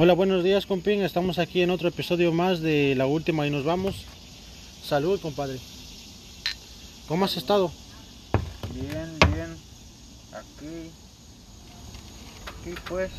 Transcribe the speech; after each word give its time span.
Hola, 0.00 0.12
buenos 0.12 0.44
días, 0.44 0.64
compín. 0.64 1.02
Estamos 1.02 1.40
aquí 1.40 1.60
en 1.60 1.70
otro 1.70 1.88
episodio 1.88 2.30
más 2.30 2.60
de 2.60 2.94
la 2.94 3.06
última 3.06 3.48
y 3.48 3.50
nos 3.50 3.64
vamos. 3.64 4.04
Salud, 4.80 5.20
compadre. 5.20 5.58
¿Cómo 7.08 7.24
has 7.24 7.36
estado? 7.36 7.72
Bien, 8.72 9.18
bien. 9.34 9.56
Aquí. 10.30 10.92
Aquí 12.46 12.80
pues. 12.88 13.10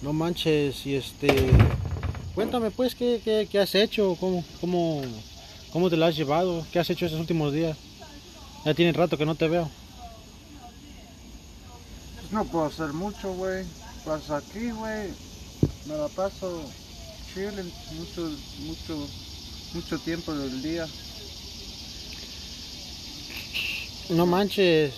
No 0.00 0.12
manches, 0.12 0.86
y 0.86 0.94
este. 0.94 1.50
Cuéntame, 2.36 2.70
pues, 2.70 2.94
¿qué, 2.94 3.20
qué, 3.24 3.48
qué 3.50 3.58
has 3.58 3.74
hecho? 3.74 4.16
¿Cómo, 4.20 4.44
cómo, 4.60 5.02
¿Cómo 5.72 5.90
te 5.90 5.96
la 5.96 6.06
has 6.06 6.16
llevado? 6.16 6.64
¿Qué 6.72 6.78
has 6.78 6.88
hecho 6.88 7.06
estos 7.06 7.20
últimos 7.20 7.52
días? 7.52 7.76
Ya 8.64 8.74
tiene 8.74 8.92
rato 8.92 9.18
que 9.18 9.26
no 9.26 9.34
te 9.34 9.48
veo. 9.48 9.68
Pues 12.20 12.30
no 12.30 12.44
puedo 12.44 12.66
hacer 12.66 12.92
mucho, 12.92 13.34
güey. 13.34 13.64
Pues 14.04 14.30
aquí, 14.30 14.70
güey. 14.70 15.31
Me 15.86 15.96
la 15.96 16.08
paso 16.08 16.62
chilling 17.34 17.72
mucho, 17.96 18.30
mucho, 18.60 19.08
mucho 19.74 19.98
tiempo 19.98 20.32
del 20.32 20.62
día. 20.62 20.86
No 24.10 24.26
manches. 24.26 24.92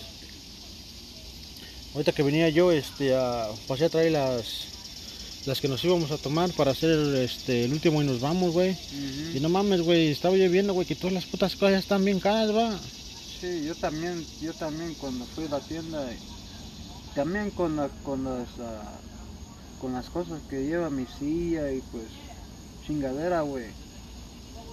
Ahorita 1.95 2.13
que 2.13 2.23
venía 2.23 2.49
yo, 2.49 2.73
este, 2.73 3.15
a, 3.15 3.49
pasé 3.69 3.85
a 3.85 3.89
traer 3.89 4.13
las, 4.13 5.47
las 5.47 5.61
que 5.61 5.69
nos 5.69 5.85
íbamos 5.85 6.11
a 6.11 6.19
tomar 6.19 6.51
para 6.53 6.73
hacer 6.73 6.99
este, 7.17 7.65
el 7.65 7.73
último 7.73 8.03
y 8.03 8.07
nos 8.07 8.21
vamos, 8.21 8.53
güey. 8.53 8.77
Y 9.35 9.39
no 9.41 9.49
mames, 9.49 9.83
güey, 9.83 10.11
estaba 10.11 10.37
yo 10.37 10.51
viendo, 10.51 10.75
güey, 10.75 10.87
que 10.87 10.97
todas 10.97 11.13
las 11.13 11.25
putas 11.25 11.55
cosas 11.55 11.79
están 11.79 12.05
bien 12.05 12.19
caras, 12.19 12.55
va. 12.55 12.77
Sí, 13.41 13.65
yo 13.65 13.75
también, 13.77 14.27
yo 14.43 14.53
también 14.55 14.95
cuando 14.95 15.25
fui 15.27 15.45
a 15.45 15.51
la 15.51 15.61
tienda, 15.61 16.05
también 17.15 17.51
con, 17.51 17.77
la, 17.77 17.89
con 18.03 18.25
las, 18.25 18.49
ah, 18.61 18.99
con 19.85 19.93
las 19.93 20.09
cosas 20.09 20.41
que 20.49 20.65
lleva 20.65 20.89
mi 20.89 21.05
silla 21.19 21.71
y 21.71 21.83
pues 21.93 22.05
chingadera, 22.87 23.43
güey. 23.43 23.67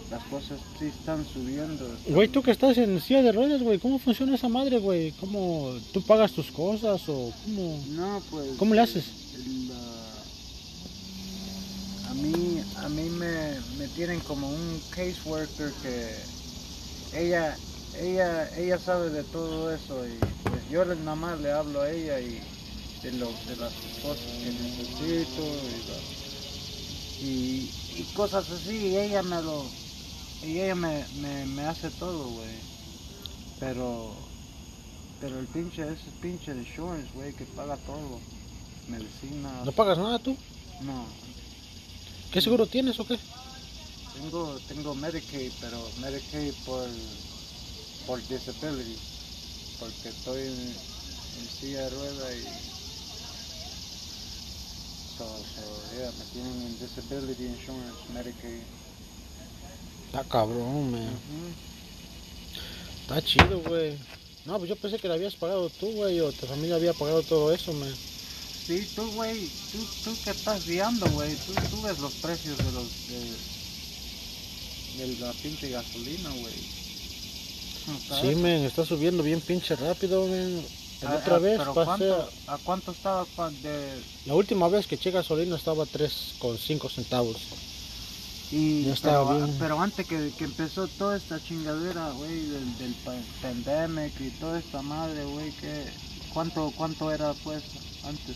Las 0.09 0.23
cosas 0.23 0.57
sí 0.79 0.85
están 0.85 1.25
subiendo. 1.25 1.85
están- 1.85 2.13
Güey, 2.13 2.29
tú 2.29 2.41
que 2.41 2.51
estás 2.51 2.77
en 2.77 3.01
silla 3.01 3.21
de 3.21 3.33
ruedas, 3.33 3.61
güey, 3.61 3.77
¿cómo 3.77 3.99
funciona 3.99 4.35
esa 4.35 4.47
madre, 4.47 4.77
güey? 4.79 5.11
¿Cómo 5.19 5.73
tú 5.91 6.01
pagas 6.03 6.31
tus 6.31 6.49
cosas 6.49 7.01
o 7.09 7.33
cómo? 7.43 7.83
No, 7.89 8.21
pues. 8.31 8.55
¿Cómo 8.57 8.73
le 8.73 8.79
haces? 8.79 9.03
a 12.09 12.13
mí, 12.13 12.61
a 12.77 12.89
mí 12.89 13.09
me, 13.09 13.59
me 13.77 13.87
tienen 13.89 14.19
como 14.21 14.47
un 14.49 14.81
caseworker 14.91 15.71
que 15.81 16.15
ella, 17.19 17.57
ella, 18.01 18.49
ella 18.57 18.79
sabe 18.79 19.09
de 19.09 19.23
todo 19.23 19.73
eso 19.73 20.05
y 20.07 20.17
pues 20.49 20.69
yo 20.69 20.85
nada 20.85 21.15
más 21.15 21.39
le 21.41 21.51
hablo 21.51 21.81
a 21.81 21.89
ella 21.91 22.19
y 22.21 22.41
de 23.03 23.11
lo, 23.13 23.31
de 23.47 23.55
las 23.57 23.73
cosas 24.01 24.25
que 24.25 24.51
necesito 24.51 25.43
y, 25.43 25.89
la- 25.89 27.27
y, 27.27 27.71
y 27.97 28.03
cosas 28.15 28.49
así 28.49 28.75
y 28.77 28.97
ella 28.97 29.23
me 29.23 29.41
lo, 29.41 29.65
y 30.43 30.59
ella 30.59 30.75
me, 30.75 31.05
me, 31.21 31.45
me 31.45 31.63
hace 31.63 31.89
todo, 31.91 32.27
güey. 32.29 32.55
Pero, 33.59 34.15
pero 35.19 35.39
el 35.39 35.47
pinche, 35.47 35.83
ese 35.83 36.09
pinche 36.21 36.53
de 36.53 36.61
insurance, 36.61 37.09
güey, 37.13 37.33
que 37.33 37.45
paga 37.45 37.77
todo. 37.77 38.19
Medicina. 38.87 39.61
¿No 39.63 39.71
pagas 39.71 39.97
nada 39.99 40.17
tú? 40.19 40.35
No, 40.81 41.05
¿Qué 42.31 42.41
seguro 42.41 42.65
tienes 42.65 42.99
o 42.99 43.05
qué? 43.05 43.17
tengo, 44.15 44.59
tengo 44.67 44.95
Medicaid, 44.95 45.51
pero 45.61 45.79
Medicaid 45.99 46.53
por, 46.65 46.87
por 48.07 48.27
disability. 48.27 48.97
Porque 49.79 50.09
estoy 50.09 50.41
en, 50.47 50.75
en 51.39 51.49
silla 51.59 51.81
de 51.81 51.89
rueda 51.91 52.35
y. 52.35 52.43
So, 55.21 55.27
so, 55.27 55.61
yeah, 55.95 56.09
me 56.17 56.25
tienen 56.33 56.65
en 56.65 56.79
disability 56.79 57.45
insurance, 57.45 58.09
Medicaid. 58.11 58.63
Está 60.07 60.23
cabrón, 60.23 60.91
man. 60.91 61.09
Está 63.01 63.21
chido, 63.21 63.61
güey. 63.61 63.99
No, 64.45 64.57
pues 64.57 64.69
yo 64.69 64.75
pensé 64.75 64.97
que 64.97 65.07
la 65.07 65.13
habías 65.13 65.35
pagado 65.35 65.69
tú, 65.69 65.91
güey, 65.91 66.19
o 66.21 66.31
tu 66.31 66.47
familia 66.47 66.75
había 66.75 66.93
pagado 66.93 67.21
todo 67.21 67.53
eso, 67.53 67.71
man. 67.73 67.93
Sí, 68.65 68.89
tú, 68.95 69.11
güey, 69.11 69.47
tú, 69.71 69.77
tú 70.03 70.17
que 70.23 70.31
estás 70.31 70.65
guiando, 70.65 71.07
güey, 71.11 71.35
tú, 71.35 71.53
tú 71.69 71.81
ves 71.83 71.99
los 71.99 72.13
precios 72.13 72.57
de 72.57 72.71
los. 72.71 72.87
de, 74.97 75.05
de 75.05 75.19
la 75.19 75.33
pinche 75.33 75.69
gasolina, 75.69 76.31
güey. 76.31 76.55
¿Cómo 77.85 77.97
está 77.99 78.21
Sí, 78.21 78.35
man, 78.35 78.65
está 78.65 78.85
subiendo 78.85 79.21
bien 79.21 79.39
pinche 79.39 79.75
rápido, 79.75 80.25
man. 80.25 80.63
La 81.01 81.15
otra 81.15 81.39
vez 81.39 81.57
pero 81.57 81.73
pasé, 81.73 81.85
¿cuánto, 82.07 82.29
¿A 82.47 82.57
cuánto 82.59 82.91
estaba 82.91 83.25
de, 83.63 84.01
la 84.25 84.35
última 84.35 84.67
vez 84.67 84.85
que 84.87 84.95
eché 84.95 85.09
gasolina 85.11 85.55
estaba 85.55 85.85
3,5 85.85 86.89
centavos. 86.89 87.37
Y, 88.51 88.83
Ya 88.83 88.93
estaba 88.93 89.31
pero, 89.33 89.45
bien. 89.45 89.57
pero 89.59 89.81
antes 89.81 90.05
que, 90.07 90.31
que 90.37 90.43
empezó 90.43 90.87
toda 90.87 91.15
esta 91.17 91.39
chingadera, 91.41 92.11
güey, 92.11 92.41
del, 92.47 92.77
del 92.77 92.93
pa- 93.05 93.15
pandemic 93.41 94.13
y 94.19 94.29
toda 94.31 94.59
esta 94.59 94.81
madre, 94.81 95.23
güey, 95.23 95.51
que 95.53 95.85
¿cuánto, 96.33 96.71
¿cuánto 96.75 97.11
era 97.11 97.33
pues 97.43 97.63
antes? 98.03 98.35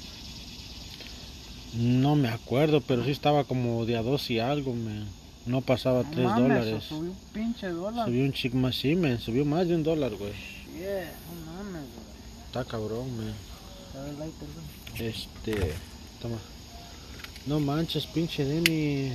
No 1.74 2.16
me 2.16 2.30
acuerdo, 2.30 2.80
pero 2.82 3.04
sí 3.04 3.12
estaba 3.12 3.44
como 3.44 3.86
de 3.86 3.98
a 3.98 4.02
dos 4.04 4.30
y 4.32 4.40
algo, 4.40 4.74
man. 4.74 5.06
No 5.46 5.62
pasaba 5.62 6.04
No 6.04 6.10
3 6.12 6.26
mames, 6.26 6.42
dólares. 6.48 6.84
Subió 6.88 7.12
un 7.12 7.18
pinche 7.34 7.68
dólar. 7.70 8.08
Subió 8.08 8.24
un 8.24 8.34
chic 8.34 8.54
más, 8.54 8.76
sí, 8.76 8.96
man. 8.96 9.20
Subió 9.20 9.44
más 9.46 9.68
de 9.68 9.76
un 9.76 9.84
dólar, 9.84 10.16
güey. 10.16 10.32
Yeah, 10.80 11.12
no 11.30 11.52
mames, 11.64 11.84
güey. 11.94 12.15
Está 12.56 12.72
cabrón, 12.72 13.18
man. 13.18 13.34
Este, 14.98 15.74
toma. 16.22 16.38
No 17.48 17.60
manches, 17.60 18.06
pinche 18.06 18.46
Denny. 18.46 19.12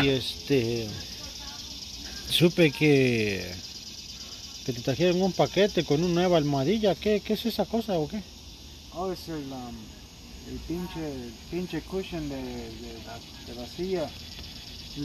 Y 0.00 0.08
este, 0.08 0.88
supe 2.30 2.70
que 2.70 3.52
que 4.64 4.72
te 4.72 4.80
trajeron 4.82 5.20
un 5.20 5.32
paquete 5.32 5.84
con 5.84 6.04
una 6.04 6.14
nueva 6.14 6.36
almohadilla. 6.38 6.94
¿Qué, 6.94 7.20
qué 7.20 7.32
es 7.32 7.44
esa 7.44 7.64
cosa 7.64 7.98
o 7.98 8.06
qué? 8.06 8.22
Oh, 8.94 9.10
es 9.10 9.26
el, 9.28 9.50
um, 9.50 9.76
el 10.48 10.58
pinche, 10.68 11.12
el 11.12 11.32
pinche 11.50 11.80
cushion 11.80 12.28
de, 12.28 12.36
de, 12.36 13.02
la, 13.04 13.18
de 13.52 13.60
la 13.60 13.66
silla. 13.66 14.08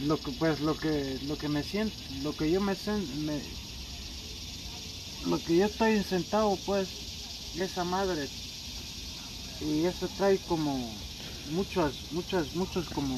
Lo 0.05 0.17
que, 0.21 0.31
pues 0.33 0.59
lo 0.59 0.77
que, 0.77 1.17
lo 1.25 1.35
que 1.35 1.49
me 1.49 1.63
siento, 1.63 1.95
lo 2.21 2.35
que 2.35 2.51
yo 2.51 2.61
me, 2.61 2.73
sen- 2.73 3.07
me 3.25 3.41
lo 5.27 5.39
que 5.43 5.57
yo 5.57 5.65
estoy 5.65 6.01
sentado 6.03 6.57
pues, 6.65 6.87
esa 7.59 7.83
madre, 7.83 8.27
y 9.61 9.85
eso 9.85 10.09
trae 10.17 10.37
como 10.47 10.77
muchas, 11.51 11.93
muchas, 12.11 12.55
muchos 12.55 12.89
como 12.89 13.15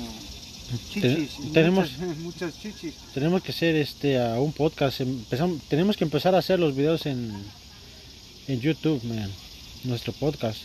chichis, 0.92 1.32
tenemos- 1.54 1.92
muchas, 1.98 2.18
muchas 2.20 2.60
chichis. 2.62 2.94
Tenemos 3.14 3.42
que 3.44 3.52
hacer 3.52 3.76
este 3.76 4.20
a 4.22 4.40
un 4.40 4.52
podcast. 4.54 5.02
Empezamos, 5.02 5.62
tenemos 5.70 5.96
que 5.98 6.04
empezar 6.04 6.36
a 6.36 6.40
hacer 6.40 6.60
los 6.60 6.76
videos 6.76 7.06
en 7.06 7.34
en 8.48 8.60
YouTube, 8.60 9.04
man. 9.06 9.30
Nuestro 9.86 10.14
podcast. 10.14 10.60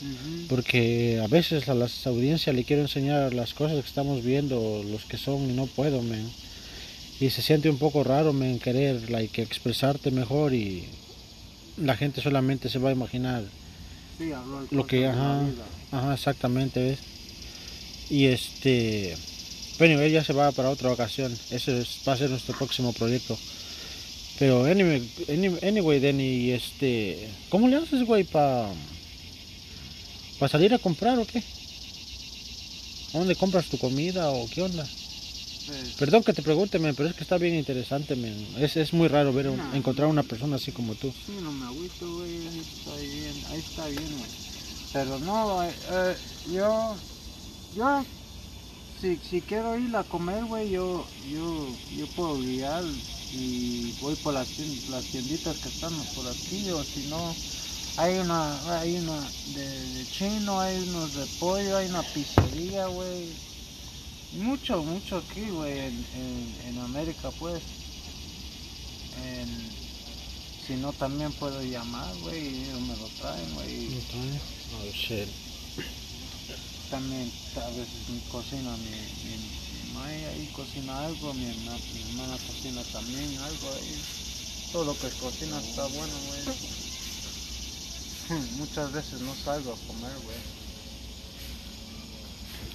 Porque 0.49 1.21
a 1.23 1.27
veces 1.27 1.69
a 1.69 1.75
las 1.75 2.07
audiencias 2.07 2.55
le 2.55 2.63
quiero 2.65 2.83
enseñar 2.83 3.35
las 3.35 3.53
cosas 3.53 3.83
que 3.83 3.89
estamos 3.89 4.23
viendo, 4.25 4.85
los 4.89 5.05
que 5.05 5.17
son 5.17 5.51
y 5.51 5.55
no 5.55 5.67
puedo, 5.67 6.03
man. 6.03 6.25
Y 7.21 7.31
se 7.31 7.43
siente 7.43 7.69
un 7.69 7.79
poco 7.79 8.05
raro, 8.05 8.33
man, 8.33 8.61
querer 8.61 9.11
like, 9.11 9.43
expresarte 9.43 10.13
mejor 10.13 10.55
y 10.55 10.85
la 11.81 11.97
gente 11.97 12.21
solamente 12.21 12.69
se 12.69 12.79
va 12.79 12.91
a 12.91 12.93
imaginar 12.93 13.45
Sí, 14.19 14.33
habló 14.33 14.63
de 14.63 14.69
lo 14.77 14.87
que, 14.87 15.07
ajá, 15.07 15.47
ajá, 15.93 16.15
exactamente, 16.15 16.81
¿ves? 16.81 16.99
Y 18.11 18.27
este, 18.27 19.17
bueno, 19.79 20.01
él 20.01 20.11
ya 20.13 20.25
se 20.25 20.33
va 20.33 20.51
para 20.53 20.71
otra 20.71 20.91
ocasión, 20.91 21.33
ese 21.51 21.81
es- 21.81 22.01
va 22.07 22.15
a 22.15 22.17
ser 22.17 22.31
nuestro 22.31 22.57
próximo 22.57 22.93
proyecto. 22.93 23.39
Pero 24.39 24.65
anyway, 24.65 25.09
any- 25.29 25.59
anyway, 25.67 25.99
Denny, 26.01 26.51
este, 26.53 27.29
¿cómo 27.49 27.69
le 27.69 27.77
haces, 27.77 28.05
güey, 28.05 28.25
para 28.25 28.69
para 30.39 30.49
salir 30.51 30.73
a 30.73 30.79
comprar 30.79 31.19
o 31.19 31.27
qué? 31.27 31.43
¿A 33.15 33.19
¿Dónde 33.19 33.35
compras 33.35 33.67
tu 33.67 33.79
comida 33.79 34.31
o 34.31 34.49
qué 34.49 34.63
onda? 34.63 34.87
Perdón 35.99 36.23
que 36.23 36.33
te 36.33 36.43
pregunte, 36.43 36.79
men, 36.79 36.95
pero 36.95 37.09
es 37.09 37.15
que 37.15 37.23
está 37.23 37.39
bien 37.39 37.55
interesante, 37.55 38.15
men. 38.17 38.35
Es, 38.59 38.77
es 38.77 38.93
muy 38.93 39.09
raro 39.09 39.33
ver 39.33 39.49
un- 39.49 39.57
No. 39.57 39.75
encontrar 39.75 40.09
una 40.09 40.23
persona 40.23 40.57
así 40.57 40.71
como 40.73 40.95
tú. 40.95 41.13
Sí, 41.27 41.33
no 41.43 41.51
me 41.53 41.67
agüito, 41.67 42.07
güey, 42.17 42.49
ahí 42.49 42.59
está 42.61 42.97
bien, 42.97 43.45
ahí 43.51 43.59
está 43.59 43.87
bien, 43.89 44.19
güey. 44.19 44.31
Pero 44.93 45.19
no, 45.19 45.63
eh, 45.65 45.75
eh, 45.91 46.17
yo, 46.53 46.97
yo, 47.77 48.05
si, 49.01 49.17
si 49.17 49.41
quiero 49.43 49.79
ir 49.79 49.95
a 49.97 50.05
comer, 50.05 50.45
güey, 50.45 50.71
yo, 50.71 51.05
yo, 51.31 51.67
yo 51.97 52.07
puedo 52.17 52.39
guiar 52.41 52.85
y 53.35 53.93
voy 54.01 54.15
por 54.17 54.35
las, 54.35 54.49
las 54.89 55.05
tienditas 55.07 55.57
que 55.59 55.69
están 55.69 55.93
por 56.15 56.27
aquí, 56.29 56.71
o 56.71 56.83
si 56.85 57.07
no, 57.09 57.35
hay 57.97 58.19
una, 58.19 58.79
hay 58.81 58.97
una 58.97 59.21
de, 59.55 59.69
de 59.69 60.07
chino, 60.13 60.61
hay 60.61 60.79
unos 60.79 61.15
de 61.15 61.27
pollo, 61.39 61.77
hay 61.77 61.89
una 61.89 62.03
pizzería, 62.03 62.87
güey. 62.87 63.48
Mucho, 64.33 64.83
mucho 64.83 65.17
aquí, 65.19 65.49
güey, 65.51 65.79
en, 65.79 66.07
en, 66.15 66.57
en 66.69 66.79
América, 66.81 67.31
pues. 67.39 67.63
En- 69.25 69.69
si 70.67 70.75
no, 70.75 70.93
también 70.93 71.33
puedo 71.33 71.63
llamar, 71.63 72.15
güey, 72.19 72.39
y 72.45 72.65
ellos 72.65 72.81
me 72.83 72.97
lo 72.97 73.07
traen, 73.21 73.55
güey. 73.55 73.89
Oh 74.77 74.93
shit. 74.93 75.29
también 76.91 77.31
a 77.57 77.69
veces 77.71 78.09
mi 78.11 78.21
cocina, 78.31 78.71
mi, 78.77 78.91
mi, 78.91 79.37
mi 79.39 79.93
mae 79.95 80.27
ahí 80.27 80.47
cocina 80.55 81.07
algo, 81.07 81.33
mi 81.35 81.47
hermana, 81.47 81.79
mi 81.95 82.01
hermana 82.03 82.37
cocina 82.47 82.83
también 82.93 83.39
algo 83.39 83.73
ahí. 83.75 84.03
Todo 84.73 84.85
lo 84.85 84.99
que 84.99 85.09
cocina 85.09 85.59
está 85.59 85.87
bueno, 85.87 86.15
güey. 86.27 86.43
Muchas 88.59 88.93
veces 88.93 89.21
no 89.23 89.35
salgo 89.35 89.73
a 89.73 89.87
comer, 89.87 90.13
güey. 90.23 90.58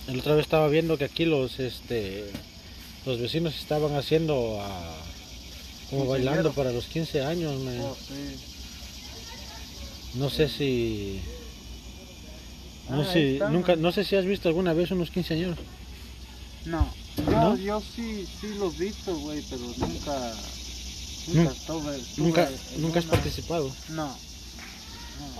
La 0.07 0.19
otra 0.19 0.35
vez 0.35 0.43
estaba 0.45 0.67
viendo 0.67 0.97
que 0.97 1.05
aquí 1.05 1.25
los 1.25 1.59
este 1.59 2.25
los 3.05 3.19
vecinos 3.19 3.55
estaban 3.55 3.95
haciendo 3.95 4.59
ah, 4.61 4.95
como 5.89 6.05
bailando 6.07 6.51
para 6.53 6.71
los 6.71 6.85
15 6.85 7.23
años, 7.23 7.59
man. 7.61 7.79
Oh, 7.81 7.95
sí. 7.95 8.35
No 10.15 10.29
sé 10.29 10.47
si 10.49 11.19
no 12.89 13.01
Ah, 13.01 13.13
sé, 13.13 13.33
está, 13.33 13.49
nunca 13.49 13.75
no 13.75 13.91
sé 13.91 14.03
si 14.03 14.15
has 14.15 14.25
visto 14.25 14.49
alguna 14.49 14.73
vez 14.73 14.91
unos 14.91 15.09
15 15.09 15.33
años. 15.35 15.57
No, 16.65 16.93
yo, 17.17 17.31
¿No? 17.31 17.57
yo 17.57 17.81
sí, 17.95 18.25
sí 18.39 18.47
lo 18.57 18.71
he 18.71 18.77
visto, 18.77 19.15
güey, 19.17 19.41
pero 19.49 19.61
nunca, 19.77 20.33
Nun- 21.27 21.35
nunca 21.35 21.51
estuve, 21.51 21.95
estuve 21.97 22.25
Nunca 22.25 22.49
nunca 22.77 22.99
has 22.99 23.05
una- 23.05 23.13
participado. 23.15 23.71
No. 23.89 24.05
no. 24.07 24.15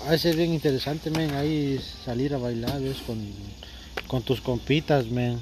Ha 0.07 0.11
de 0.11 0.19
ser 0.19 0.35
bien 0.35 0.53
interesante, 0.53 1.09
men, 1.11 1.33
ahí 1.33 1.79
salir 2.05 2.33
a 2.33 2.37
bailar, 2.37 2.81
¿ves? 2.81 2.97
Con, 3.05 3.19
con 4.13 4.21
tus 4.21 4.41
compitas, 4.41 5.07
men. 5.07 5.39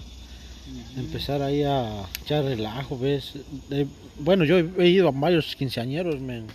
Empezar 0.95 1.41
ahí 1.41 1.61
a 1.61 2.05
echar 2.23 2.45
relajo, 2.45 2.97
¿ves? 2.97 3.33
Eh, 3.69 3.85
bueno, 4.17 4.45
yo 4.45 4.59
he 4.59 4.87
ido 4.87 5.09
a 5.09 5.11
varios 5.11 5.57
quinceañeros, 5.57 6.21
men. 6.21 6.47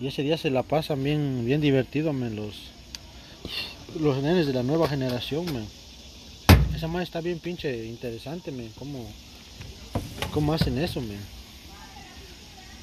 Y 0.00 0.08
ese 0.08 0.24
día 0.24 0.36
se 0.36 0.50
la 0.50 0.64
pasan 0.64 1.04
bien, 1.04 1.44
bien 1.44 1.60
divertido, 1.60 2.12
men, 2.12 2.34
los, 2.34 2.56
los 4.00 4.20
nenes 4.20 4.48
de 4.48 4.52
la 4.52 4.64
nueva 4.64 4.88
generación, 4.88 5.44
men. 5.54 5.64
Esa 6.74 6.88
más 6.88 7.04
está 7.04 7.20
bien 7.20 7.38
pinche 7.38 7.86
interesante, 7.86 8.50
men. 8.50 8.72
¿Cómo, 8.76 9.06
cómo 10.32 10.54
hacen 10.54 10.76
eso, 10.78 11.00
men? 11.00 11.20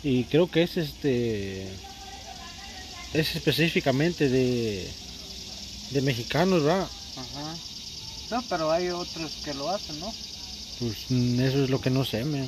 Y 0.02 0.24
creo 0.24 0.50
que 0.50 0.64
es 0.64 0.78
este... 0.78 1.68
Es 3.14 3.36
específicamente 3.36 4.30
de, 4.30 4.90
de 5.92 6.02
mexicanos, 6.04 6.64
¿verdad? 6.64 6.88
Ajá. 7.18 7.71
No, 8.32 8.42
pero 8.50 8.72
hay 8.72 8.90
otros 8.90 9.32
que 9.44 9.54
lo 9.54 9.70
hacen, 9.70 10.00
¿no? 10.00 10.12
Pues 10.80 10.98
mm, 11.10 11.40
eso 11.42 11.64
es 11.66 11.70
lo 11.70 11.80
que 11.82 11.90
no 11.90 12.06
sé, 12.06 12.24
men. 12.24 12.48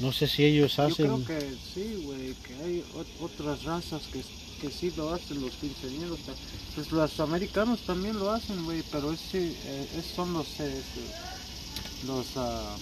No 0.00 0.12
sé 0.12 0.26
si 0.26 0.44
ellos 0.44 0.76
Yo 0.76 0.82
hacen... 0.84 1.06
creo 1.06 1.24
que 1.24 1.56
sí, 1.74 2.02
güey, 2.04 2.34
que 2.34 2.54
hay 2.62 2.84
ot- 2.94 3.20
otras 3.20 3.62
razas 3.64 4.02
que, 4.12 4.22
que 4.60 4.70
sí 4.72 4.92
lo 4.96 5.12
hacen 5.14 5.40
los 5.40 5.52
quinceañeros. 5.54 6.18
Pues 6.74 6.90
los 6.92 7.20
americanos 7.20 7.80
también 7.86 8.18
lo 8.18 8.30
hacen, 8.30 8.64
güey, 8.64 8.82
pero 8.90 9.12
es, 9.12 9.20
sí, 9.20 9.56
eh, 9.64 9.88
es- 9.98 10.14
son 10.14 10.32
los, 10.34 10.46
eh, 10.60 10.82
los, 12.06 12.26
ah, 12.36 12.76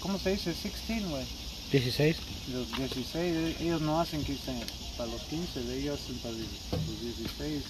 ¿cómo 0.00 0.18
se 0.18 0.32
dice? 0.32 0.50
16, 0.52 1.08
güey. 1.08 1.24
16. 1.72 2.16
Los 2.52 2.76
16, 2.76 3.14
eh, 3.16 3.56
ellos 3.60 3.80
no 3.80 4.00
hacen 4.00 4.22
15 4.24 4.52
para 4.98 5.10
los 5.10 5.22
15, 5.22 5.60
de 5.62 5.80
ellos 5.80 5.98
hacen 6.00 6.16
para 6.18 6.34
los 6.34 7.00
16. 7.00 7.62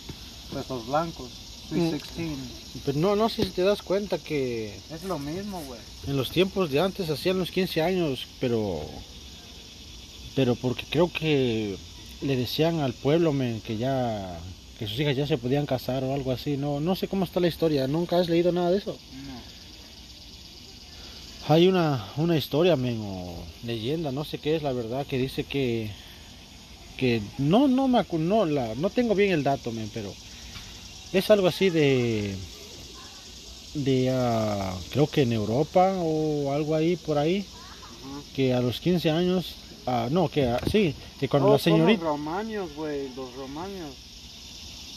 Pues 0.53 0.69
los 0.69 0.87
blancos. 0.87 1.31
16. 1.31 1.54
Pero 1.71 2.99
no, 2.99 3.17
no 3.17 3.29
sé 3.29 3.45
si 3.45 3.51
te 3.51 3.63
das 3.63 3.83
cuenta 3.83 4.19
que 4.19 4.75
Es 4.91 5.05
lo 5.05 5.19
mismo, 5.19 5.63
güey. 5.67 5.81
en 6.07 6.17
los 6.17 6.31
tiempos 6.31 6.71
de 6.71 6.81
antes 6.81 7.11
hacían 7.11 7.39
los 7.39 7.51
15 7.51 7.83
años, 7.83 8.27
pero... 8.41 8.81
Pero 10.35 10.57
porque 10.57 10.85
creo 10.91 11.13
que 11.13 11.77
le 12.21 12.37
decían 12.37 12.81
al 12.81 12.93
pueblo, 12.93 13.33
men, 13.33 13.61
que 13.61 13.77
ya... 13.77 14.39
Que 14.79 14.89
sus 14.89 14.99
hijas 14.99 15.17
ya 15.17 15.27
se 15.27 15.39
podían 15.39 15.67
casar 15.67 16.03
o 16.03 16.15
algo 16.15 16.33
así. 16.33 16.57
No, 16.57 16.81
no 16.81 16.97
sé 16.97 17.07
cómo 17.07 17.25
está 17.25 17.39
la 17.39 17.47
historia. 17.47 17.87
¿Nunca 17.87 18.19
has 18.19 18.29
leído 18.29 18.51
nada 18.51 18.73
de 18.73 18.79
eso? 18.79 18.99
No. 19.27 19.35
Hay 21.55 21.69
una, 21.69 22.05
una 22.17 22.37
historia, 22.37 22.75
men, 22.75 23.01
o 23.01 23.37
leyenda, 23.65 24.11
no 24.11 24.25
sé 24.25 24.39
qué 24.39 24.57
es 24.57 24.63
la 24.63 24.73
verdad, 24.73 25.07
que 25.07 25.19
dice 25.19 25.45
que... 25.45 25.91
Que 26.97 27.21
no, 27.39 27.67
no 27.67 27.89
me 27.89 28.05
no, 28.19 28.47
la, 28.47 28.75
no 28.77 28.89
tengo 28.89 29.15
bien 29.15 29.33
el 29.33 29.43
dato, 29.43 29.71
men, 29.73 29.91
pero... 29.95 30.13
Es 31.15 31.31
algo 31.31 31.47
así 31.47 31.71
de... 31.71 32.35
De... 33.75 34.11
ah, 34.11 34.75
creo 34.91 35.07
que 35.07 35.23
en 35.23 35.33
Europa 35.33 35.95
o 35.99 36.53
algo 36.53 36.75
ahí 36.75 36.97
por 36.97 37.19
ahí. 37.19 37.45
Que 38.35 38.53
a 38.53 38.61
los 38.61 38.81
15 38.81 39.11
años... 39.11 39.55
ah, 39.87 40.09
no, 40.11 40.29
que 40.29 40.47
ah, 40.47 40.61
sí, 40.71 40.95
que 41.21 41.29
cuando 41.29 41.49
Oh, 41.49 41.53
la 41.53 41.59
son 41.59 41.73
señorita... 41.75 42.03
los 42.05 42.13
romanos, 42.13 42.71
güey, 42.77 43.09
los 43.15 43.33
romanos. 43.35 43.95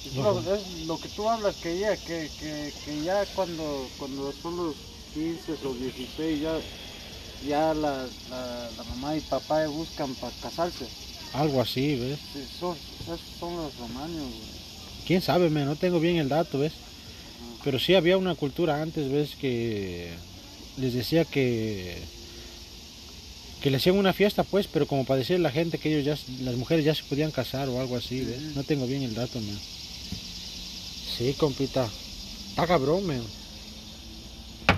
Es 0.05 0.15
Los 0.15 0.45
lo, 0.45 0.55
es 0.55 0.85
lo 0.85 0.97
que 0.99 1.09
tú 1.09 1.27
hablas 1.29 1.55
que 1.57 1.77
ya, 1.79 1.95
que, 1.97 2.29
que, 2.39 2.73
que 2.85 3.03
ya 3.03 3.25
cuando, 3.35 3.87
cuando 3.99 4.31
son 4.41 4.55
los 4.57 4.75
15 5.13 5.67
o 5.67 5.73
16 5.73 6.41
ya, 6.41 6.59
ya 7.47 7.73
la, 7.73 8.07
la, 8.29 8.69
la 8.77 8.83
mamá 8.95 9.17
y 9.17 9.21
papá 9.21 9.67
buscan 9.67 10.13
para 10.15 10.33
casarse. 10.41 10.87
Algo 11.33 11.61
así, 11.61 11.95
¿ves? 11.95 12.19
Sí, 12.33 12.39
son, 12.59 12.75
son 13.39 13.55
los 13.57 13.75
romanos, 13.77 14.27
güey. 14.31 14.56
Quién 15.07 15.21
sabe, 15.21 15.50
men, 15.50 15.65
no 15.65 15.77
tengo 15.77 16.01
bien 16.01 16.18
el 16.18 16.27
dato, 16.27 16.59
¿ves? 16.59 16.74
Pero 17.63 17.80
sí 17.80 17.95
había 17.95 18.18
una 18.18 18.36
cultura 18.36 18.81
antes, 18.81 19.09
¿ves? 19.09 19.36
Que 19.39 20.12
les 20.77 20.94
decía 20.94 21.24
que 21.24 21.98
que 23.62 23.71
le 23.71 23.77
hacían 23.77 23.98
una 23.98 24.13
fiesta, 24.13 24.44
pues, 24.44 24.68
pero 24.68 24.86
como 24.86 25.06
para 25.06 25.19
decirle 25.19 25.48
a 25.48 25.50
la 25.50 25.51
gente 25.51 25.80
que 25.80 25.89
ellos 25.89 26.06
ya, 26.06 26.44
las 26.44 26.56
mujeres 26.56 26.86
ya 26.86 26.94
se 26.94 27.04
podían 27.04 27.31
casar 27.31 27.68
o 27.69 27.80
algo 27.80 27.95
así, 27.95 28.21
¿ves? 28.21 28.56
No 28.56 28.63
tengo 28.63 28.86
bien 28.86 29.01
el 29.01 29.15
dato, 29.15 29.39
man. 29.39 29.59
Sí, 31.18 31.33
compita. 31.39 31.89
Está 32.50 32.68
cabrón, 32.68 33.07
man. 33.07 33.24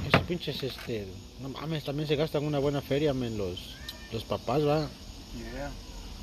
Esos 0.08 0.22
pinches, 0.28 0.64
este, 0.64 1.08
no 1.42 1.50
mames, 1.50 1.84
también 1.84 2.08
se 2.08 2.16
gastan 2.16 2.46
una 2.46 2.60
buena 2.60 2.82
feria, 2.82 3.14
man, 3.14 3.38
los, 3.38 3.60
los 4.14 4.24
papás, 4.24 4.66
va. 4.66 4.88
Yeah, 5.36 5.72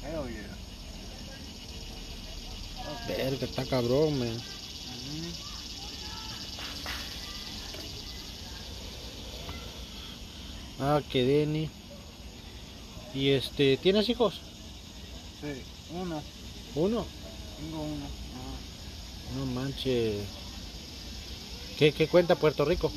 hell 0.02 0.32
yeah. 0.32 0.55
Verga, 3.08 3.44
está 3.46 3.64
cabrón, 3.64 4.18
man. 4.18 4.36
Ah, 10.78 11.00
que 11.10 11.24
Denny. 11.24 11.70
Y 13.14 13.30
este, 13.30 13.76
¿tienes 13.78 14.08
hijos? 14.08 14.34
Sí, 15.40 15.62
uno, 15.94 16.22
Uno. 16.74 17.06
tengo 17.58 17.82
uno. 17.82 18.06
No 19.38 19.46
manches. 19.54 20.16
¿Qué, 21.78 21.92
qué 21.92 22.08
cuenta 22.08 22.34
Puerto 22.36 22.64
Rico? 22.64 22.92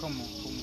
¿Cómo? 0.00 0.22
¿Cómo? 0.42 0.56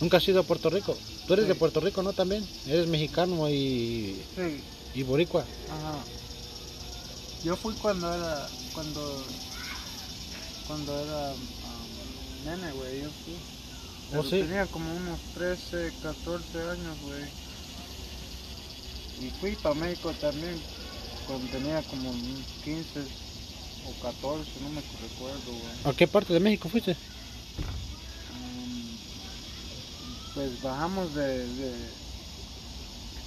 ¿Nunca 0.00 0.16
has 0.16 0.28
ido 0.28 0.40
a 0.40 0.44
Puerto 0.44 0.70
Rico? 0.70 0.96
Tú 1.26 1.34
eres 1.34 1.44
Sí. 1.44 1.48
de 1.50 1.54
Puerto 1.54 1.80
Rico, 1.80 2.02
¿no? 2.02 2.12
También. 2.12 2.46
Eres 2.66 2.86
mexicano 2.88 3.48
y, 3.48 4.16
Sí, 4.36 4.60
y 4.94 5.02
boricua. 5.02 5.42
Ajá. 5.42 5.98
Yo 7.44 7.56
fui 7.56 7.74
cuando 7.74 8.10
era, 8.10 8.48
cuando, 8.72 9.22
cuando 10.66 10.98
era 10.98 11.34
um, 11.34 12.44
nene, 12.46 12.72
güey, 12.72 13.02
yo 13.02 13.10
fui. 13.10 13.36
Pero 14.10 14.22
sí? 14.22 14.30
tenía 14.30 14.66
como 14.66 14.90
unos 14.96 15.20
13, 15.34 15.92
14 16.02 16.70
años, 16.70 16.98
güey. 17.02 17.22
Y 19.20 19.30
fui 19.40 19.56
para 19.56 19.74
México 19.74 20.10
también 20.18 20.58
cuando 21.26 21.46
tenía 21.48 21.82
como 21.82 22.10
un 22.10 22.44
15 22.64 23.00
o 23.88 24.02
14, 24.02 24.50
no 24.62 24.70
me 24.70 24.80
recuerdo, 24.80 25.52
güey. 25.52 25.74
¿A 25.84 25.92
qué 25.94 26.08
parte 26.08 26.32
de 26.32 26.40
México 26.40 26.70
fuiste? 26.70 26.92
Um, 28.32 28.96
pues 30.32 30.62
bajamos 30.62 31.14
de, 31.14 31.46
de 31.46 31.90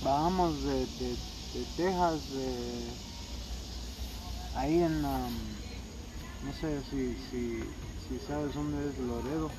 bajamos 0.04 0.64
de, 0.64 0.86
de, 0.86 1.10
de 1.54 1.66
Texas 1.76 2.32
de 2.32 3.07
ahí 4.58 4.82
en 4.82 5.06
um, 5.06 5.34
no 6.46 6.54
sé 6.60 6.80
si, 6.90 7.16
si, 7.30 7.60
si 8.08 8.28
sabes 8.28 8.54
dónde 8.54 8.90
es 8.90 8.98
Loredo 9.00 9.50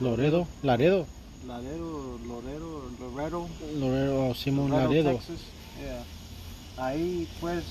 Loredo. 0.00 0.46
Laredo. 0.62 1.06
Laredo 1.46 2.18
Loredo 2.26 2.90
Loredo 2.98 3.48
Loredo, 3.78 4.34
Simón 4.34 4.70
Laredo, 4.70 4.88
Laredo. 4.88 5.10
Texas. 5.18 5.40
Yeah. 5.80 6.84
ahí 6.84 7.28
pues 7.40 7.64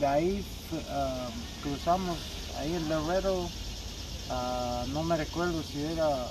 de 0.00 0.06
ahí 0.06 0.44
um, 0.72 1.62
cruzamos 1.62 2.16
ahí 2.58 2.72
en 2.74 2.88
Laredo 2.88 3.48
ah, 4.30 4.84
no 4.92 5.02
me 5.04 5.16
recuerdo 5.16 5.62
si 5.62 5.80
era 5.82 6.26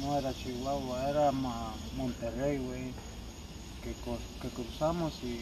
no 0.00 0.18
era 0.18 0.34
Chihuahua, 0.34 1.08
era 1.08 1.32
Ma- 1.32 1.72
Monterrey, 1.96 2.58
güey, 2.58 2.92
que, 3.82 3.94
que 4.42 4.48
cruzamos 4.54 5.14
y 5.22 5.40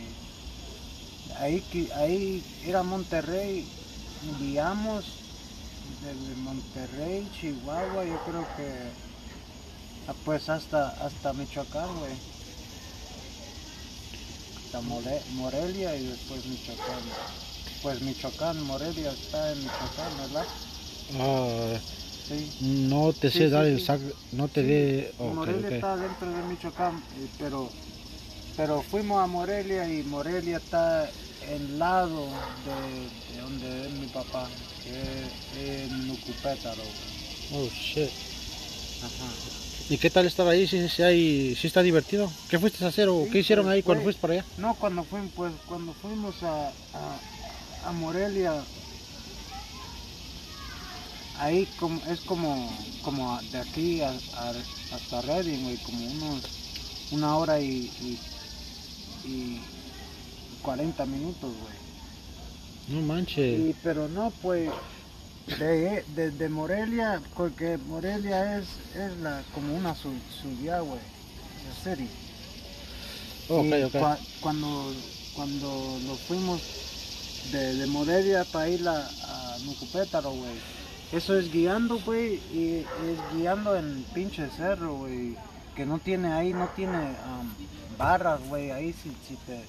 ahí, 1.38 1.60
que- 1.72 1.92
ahí 1.94 2.42
era 2.66 2.82
Monterrey, 2.82 3.66
guiamos 4.40 5.04
desde 6.02 6.34
Monterrey, 6.36 7.28
Chihuahua, 7.38 8.04
yo 8.04 8.18
creo 8.26 8.46
que 8.56 8.72
ah, 10.08 10.14
pues 10.24 10.48
hasta, 10.48 10.88
hasta 11.04 11.32
Michoacán, 11.32 11.88
güey. 11.98 12.12
Hasta 14.64 14.80
More- 14.82 15.22
Morelia 15.34 15.96
y 15.96 16.04
después 16.06 16.44
Michoacán. 16.46 17.00
Pues 17.82 18.00
Michoacán, 18.02 18.62
Morelia 18.64 19.10
está 19.12 19.52
en 19.52 19.58
Michoacán, 19.58 20.16
¿verdad? 20.18 20.46
Ah, 21.20 21.78
Sí. 22.26 22.50
no 22.88 23.12
te 23.12 23.30
Sí, 23.30 23.38
sé 23.38 23.44
sí, 23.44 23.50
dar 23.50 23.66
el 23.66 23.84
sac, 23.84 24.00
no 24.32 24.48
te 24.48 24.62
dé... 24.62 25.12
ok, 25.18 25.34
Morelia 25.34 25.68
está 25.68 25.94
dentro 25.98 26.30
de 26.30 26.42
Michoacán, 26.44 26.96
eh, 27.18 27.28
pero, 27.38 27.70
pero 28.56 28.82
fuimos 28.82 29.22
a 29.22 29.26
Morelia 29.26 29.88
y 29.88 30.02
Morelia 30.04 30.58
está 30.58 31.10
en 31.48 31.78
lado 31.78 32.28
de, 32.64 33.34
de 33.34 33.40
donde 33.40 33.86
es 33.86 33.90
mi 33.92 34.06
papá, 34.06 34.48
que 34.82 35.22
es 35.22 35.88
en 35.88 36.08
Nucupétaro. 36.08 36.82
Oh, 37.52 37.68
shit. 37.68 38.10
Ajá. 39.02 39.32
¿Y 39.90 39.98
qué 39.98 40.08
tal 40.08 40.26
estar 40.26 40.46
ahí? 40.48 40.66
¿Sí, 40.66 40.88
sí 40.88 41.02
hay, 41.02 41.54
sí 41.56 41.66
está 41.66 41.82
divertido? 41.82 42.30
¿Qué 42.48 42.58
fuiste 42.58 42.84
a 42.84 42.88
hacer 42.88 43.08
o 43.08 43.24
Sí, 43.24 43.30
qué 43.30 43.38
hicieron 43.40 43.66
pues, 43.66 43.74
ahí 43.74 43.82
cuando 43.82 44.04
fuiste 44.04 44.20
para 44.20 44.34
allá? 44.34 44.44
No, 44.56 44.74
cuando 44.76 45.04
fuimos, 45.04 45.32
pues, 45.36 45.52
cuando 45.68 45.92
fuimos 45.94 46.42
a, 46.42 46.68
a, 46.68 47.18
a 47.88 47.92
Morelia, 47.92 48.64
ahí 51.38 51.66
como, 51.78 52.00
es 52.06 52.20
como, 52.20 52.72
como 53.02 53.38
de 53.52 53.58
aquí 53.58 54.00
a- 54.00 54.10
a- 54.36 54.54
hasta 54.94 55.20
Reading, 55.22 55.64
güey, 55.64 55.76
como 55.78 56.06
unos, 56.06 56.40
una 57.10 57.36
hora 57.36 57.60
y, 57.60 57.90
y, 58.00 58.18
y 59.24 59.60
40 60.62 61.06
minutos, 61.06 61.52
güey. 61.60 61.74
No 63.00 63.06
manches. 63.06 63.60
Y, 63.60 63.74
pero 63.82 64.08
no, 64.08 64.30
pues, 64.42 64.70
de, 65.58 66.02
de, 66.14 66.30
de 66.30 66.48
Morelia, 66.48 67.20
porque 67.36 67.78
Morelia 67.78 68.58
es, 68.58 68.66
es 68.94 69.16
la, 69.18 69.42
como 69.54 69.74
una 69.74 69.94
su- 69.94 70.12
ciudad, 70.42 70.82
güey, 70.82 71.00
es 71.00 71.86
a 71.86 71.90
city. 71.96 72.08
Ok, 73.48 73.64
Y 73.66 73.82
ok. 73.84 73.92
cua- 73.94 74.18
cuando, 74.40 74.92
cuando 75.34 75.98
nos 76.06 76.20
fuimos 76.20 76.60
de, 77.52 77.74
de 77.74 77.86
Morelia 77.86 78.44
para 78.44 78.68
ir 78.68 78.86
a, 78.88 79.06
a 79.06 79.58
Nucupétaro, 79.64 80.30
güey. 80.30 80.52
Eso 81.12 81.38
es 81.38 81.52
guiando, 81.52 81.98
güey, 82.00 82.40
y 82.52 82.84
es 83.06 83.36
guiando 83.36 83.76
en 83.76 84.04
pinche 84.14 84.48
cerro, 84.56 84.96
güey. 84.96 85.36
Que 85.74 85.86
no 85.86 85.98
tiene 85.98 86.32
ahí, 86.32 86.52
no 86.52 86.68
tiene 86.76 86.96
am, 86.96 87.52
barras, 87.98 88.40
güey. 88.48 88.70
Ahí 88.70 88.92
si, 88.92 89.10
si 89.26 89.36
te 89.46 89.64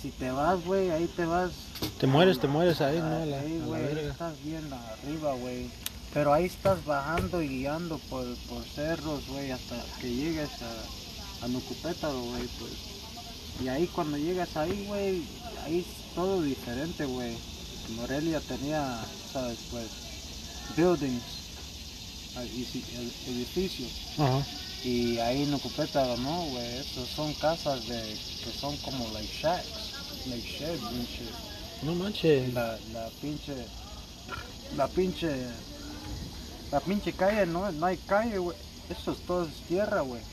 si 0.00 0.10
te 0.10 0.30
vas, 0.30 0.64
güey, 0.64 0.90
ahí 0.90 1.06
te 1.14 1.26
vas. 1.26 1.52
Te 1.98 2.06
mueres, 2.06 2.40
te 2.40 2.48
mueres 2.48 2.80
ahí, 2.80 2.98
¿no? 2.98 3.26
La, 3.26 3.40
ahí, 3.40 3.62
güey, 3.66 3.98
estás 3.98 4.42
bien 4.42 4.66
arriba, 4.72 5.34
güey. 5.34 5.70
Pero 6.14 6.32
ahí 6.32 6.46
estás 6.46 6.84
bajando 6.84 7.42
y 7.42 7.48
guiando 7.48 7.98
por, 8.08 8.24
por 8.48 8.64
cerros, 8.64 9.26
güey, 9.28 9.50
hasta 9.50 9.76
que 10.00 10.08
llegues 10.08 10.50
a, 10.62 11.44
a 11.44 11.48
Nucupétaro, 11.48 12.18
güey, 12.18 12.48
pues. 12.58 12.72
Y 13.62 13.68
ahí 13.68 13.86
cuando 13.88 14.16
llegas 14.16 14.56
ahí, 14.56 14.86
güey, 14.88 15.22
ahí 15.64 15.80
es 15.80 16.14
todo 16.14 16.40
diferente, 16.42 17.04
güey. 17.04 17.36
Morelia 17.96 18.40
tenía, 18.40 19.00
sabes, 19.32 19.58
pues, 19.70 19.88
buildings, 20.76 21.22
ah, 22.36 22.42
edificios. 22.42 23.90
Y 24.82 25.18
ahí 25.18 25.42
en 25.42 25.50
Nucupétaro, 25.50 26.16
no, 26.16 26.46
güey, 26.46 26.78
esos 26.78 27.10
son 27.10 27.34
casas 27.34 27.86
de, 27.86 28.22
que 28.40 28.52
son 28.52 28.78
como 28.78 29.08
like 29.10 29.32
shacks, 29.32 29.96
like 30.24 30.46
sheds 30.46 30.90
and 30.92 31.06
shit 31.06 31.38
No 31.82 31.94
manches. 31.94 32.54
la, 32.54 32.78
la 32.84 33.10
pinche 33.20 33.72
la 34.70 34.88
pinche 34.92 35.28
la 36.70 36.80
pinche 36.84 37.14
calle 37.16 37.46
no 37.46 37.70
no 37.72 37.86
hay 37.86 37.98
calle 37.98 38.38
güey. 38.38 38.56
Eso 38.88 39.12
es 39.12 39.24
todo 39.24 39.46
es 39.46 39.64
tierra 39.64 40.00
güey. 40.02 40.26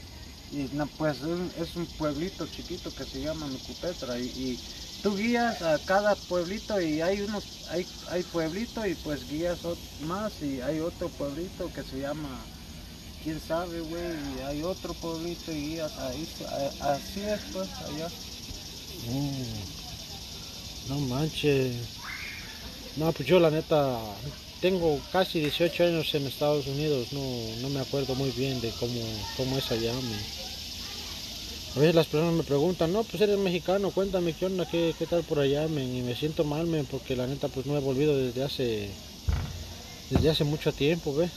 Y 0.50 0.70
no, 0.70 0.88
pues 0.96 1.18
es 1.20 1.24
un, 1.26 1.52
es 1.56 1.76
un 1.76 1.88
pueblito 1.94 2.48
chiquito 2.48 2.94
que 2.96 3.06
se 3.06 3.22
llama 3.22 3.48
Nucupetra 3.50 4.20
y, 4.20 4.26
y 4.28 4.64
tú 5.02 5.16
guías 5.18 5.62
a 5.62 5.84
cada 5.86 6.22
pueblito 6.26 6.80
y 6.82 7.02
hay 7.02 7.22
unos 7.22 7.54
hay 7.68 7.92
hay 8.08 8.24
pueblito 8.24 8.86
y 8.86 8.96
pues 8.96 9.28
guías 9.28 9.62
más 9.98 10.42
y 10.42 10.62
hay 10.62 10.80
otro 10.80 11.16
pueblito 11.16 11.74
que 11.74 11.84
se 11.84 12.00
llama 12.00 12.50
quién 13.28 13.42
sabe 13.46 13.82
güey 13.82 14.02
hay 14.48 14.64
otro 14.64 14.94
pueblito 14.94 15.52
y 15.52 15.80
ahí 15.80 16.28
así 16.80 17.20
es 17.20 17.42
pues 17.52 17.68
allá 17.74 18.08
Mm. 19.06 19.44
No 20.90 21.00
manches. 21.02 21.76
No, 22.96 23.12
pues 23.12 23.28
yo 23.28 23.40
la 23.40 23.52
neta 23.52 24.00
tengo 24.60 25.00
casi 25.12 25.40
18 25.40 25.84
años 25.84 26.14
en 26.16 26.26
Estados 26.26 26.66
Unidos, 26.68 27.14
no, 27.14 27.22
no 27.62 27.70
me 27.70 27.80
acuerdo 27.80 28.16
muy 28.16 28.32
bien 28.32 28.60
de 28.60 28.72
cómo, 28.72 29.00
cómo 29.38 29.58
es 29.58 29.72
allá. 29.72 29.94
men. 29.94 30.20
A 31.76 31.80
veces 31.80 31.96
las 31.96 32.08
personas 32.08 32.34
me 32.34 32.44
preguntan, 32.44 32.92
no, 32.92 33.04
pues 33.04 33.22
eres 33.22 33.38
mexicano, 33.38 33.92
cuéntame 33.92 34.34
qué 34.34 34.48
onda, 34.48 34.66
qué, 34.66 34.96
qué 34.98 35.06
tal 35.06 35.24
por 35.24 35.40
allá, 35.40 35.68
men, 35.68 35.96
y 35.96 36.02
me 36.02 36.16
siento 36.16 36.44
mal, 36.44 36.66
men, 36.66 36.88
porque 36.88 37.16
la 37.16 37.28
neta 37.28 37.50
pues 37.50 37.68
no 37.68 37.78
he 37.78 37.82
volvido 37.82 38.18
desde 38.18 38.44
hace, 38.44 38.90
desde 40.10 40.30
hace 40.32 40.44
mucho 40.44 40.74
tiempo, 40.74 41.16
¿ves? 41.16 41.30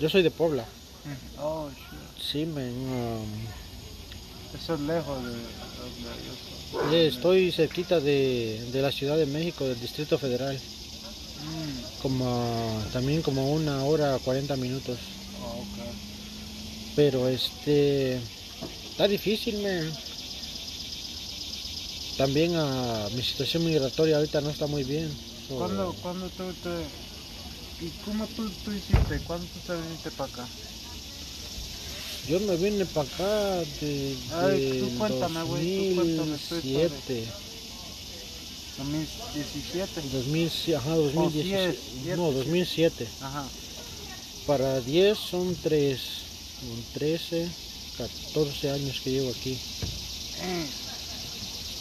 Yo 0.00 0.08
soy 0.08 0.22
de 0.22 0.30
Puebla. 0.30 0.64
oh 1.40 1.68
shit 1.70 2.22
Sí, 2.32 2.46
men, 2.46 2.72
um, 2.74 3.26
eso 4.54 4.74
es 4.74 4.80
lejos 4.80 5.24
de, 5.24 5.30
de- 5.30 6.90
de- 6.90 7.04
eh, 7.04 7.08
estoy 7.08 7.50
cerquita 7.52 8.00
de, 8.00 8.68
de 8.72 8.82
la 8.82 8.92
Ciudad 8.92 9.16
de 9.16 9.26
México, 9.26 9.64
del 9.64 9.80
Distrito 9.80 10.18
Federal. 10.18 10.54
Mm, 10.56 12.02
como 12.02 12.82
también 12.92 13.22
como 13.22 13.52
una 13.52 13.84
hora 13.84 14.18
40 14.24 14.56
minutos 14.56 14.98
oh, 15.40 15.60
ok. 15.60 15.78
pero 16.96 17.28
este 17.28 18.20
está 18.90 19.06
difícil 19.06 19.58
me 19.62 19.82
también 22.16 22.56
a 22.56 23.06
mi 23.14 23.22
situación 23.22 23.64
migratoria 23.64 24.16
ahorita 24.16 24.40
no 24.40 24.50
está 24.50 24.66
muy 24.66 24.82
bien 24.82 25.08
so, 25.48 25.56
¿Cuándo, 25.58 25.94
cuándo 26.02 26.28
tú 26.30 26.52
te... 26.62 26.70
¿Y 27.80 27.88
cómo 28.04 28.26
tú, 28.28 28.48
tú 28.64 28.72
hiciste? 28.72 29.20
¿Cuándo 29.26 29.46
tú 29.46 29.58
te 29.66 29.76
viniste 29.80 30.10
para 30.12 30.32
acá? 30.32 30.46
yo 32.28 32.38
me 32.40 32.56
vine 32.58 32.84
para 32.84 33.08
acá 33.08 33.64
de, 33.80 34.14
Ay, 34.34 34.76
tú 34.80 34.98
cuéntame, 34.98 35.42
güey, 35.44 35.88
tú 35.90 35.94
cuéntame 35.96 36.36
historia. 36.36 36.88
2007 36.88 37.24
2017. 38.76 40.00
2000, 40.12 40.74
ajá, 40.76 40.94
2017 40.94 41.78
siete. 42.02 42.16
no 42.16 42.30
2007 42.32 43.08
Ajá. 43.22 43.44
para 44.46 44.80
10 44.82 45.18
son 45.18 45.56
3 45.62 45.98
son 46.60 46.84
13 46.94 47.48
14 47.96 48.70
años 48.70 49.00
que 49.02 49.10
llevo 49.10 49.30
aquí 49.30 49.58
Eh, 50.42 50.66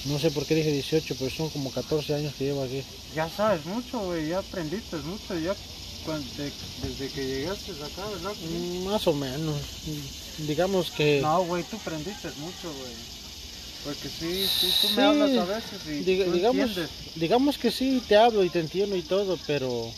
no 0.05 0.17
sé 0.17 0.31
por 0.31 0.45
qué 0.45 0.55
dije 0.55 0.71
18 0.71 1.15
pero 1.19 1.29
son 1.29 1.49
como 1.49 1.71
14 1.71 2.15
años 2.15 2.33
que 2.35 2.45
llevo 2.45 2.63
aquí 2.63 2.81
ya 3.13 3.29
sabes 3.29 3.65
mucho, 3.65 3.99
güey, 3.99 4.29
ya 4.29 4.39
aprendiste 4.39 4.95
mucho, 4.97 5.37
ya 5.39 5.55
de- 6.13 6.51
desde 6.87 7.09
que 7.09 7.25
llegaste 7.25 7.71
acá, 7.73 8.07
¿verdad? 8.09 8.33
Mm, 8.49 8.83
Más 8.85 9.07
o 9.07 9.13
menos. 9.13 9.55
Digamos 10.39 10.91
que 10.91 11.19
No, 11.21 11.43
güey, 11.45 11.63
tú 11.63 11.75
aprendiste 11.77 12.29
mucho, 12.39 12.71
güey. 12.79 12.93
Porque 13.83 14.09
sí, 14.09 14.45
sí, 14.47 14.73
tú 14.81 14.87
Sí, 14.89 14.93
me 14.95 15.03
hablas 15.03 15.31
a 15.37 15.45
veces 15.45 15.81
y 15.87 16.03
diga- 16.03 16.25
tú 16.25 16.31
digamos, 16.33 16.67
entiendes. 16.69 16.89
digamos 17.15 17.57
que 17.57 17.71
sí 17.71 18.01
te 18.07 18.15
hablo 18.17 18.43
y 18.43 18.49
te 18.49 18.59
entiendo 18.59 18.95
y 18.95 19.01
todo, 19.01 19.37
pero 19.47 19.89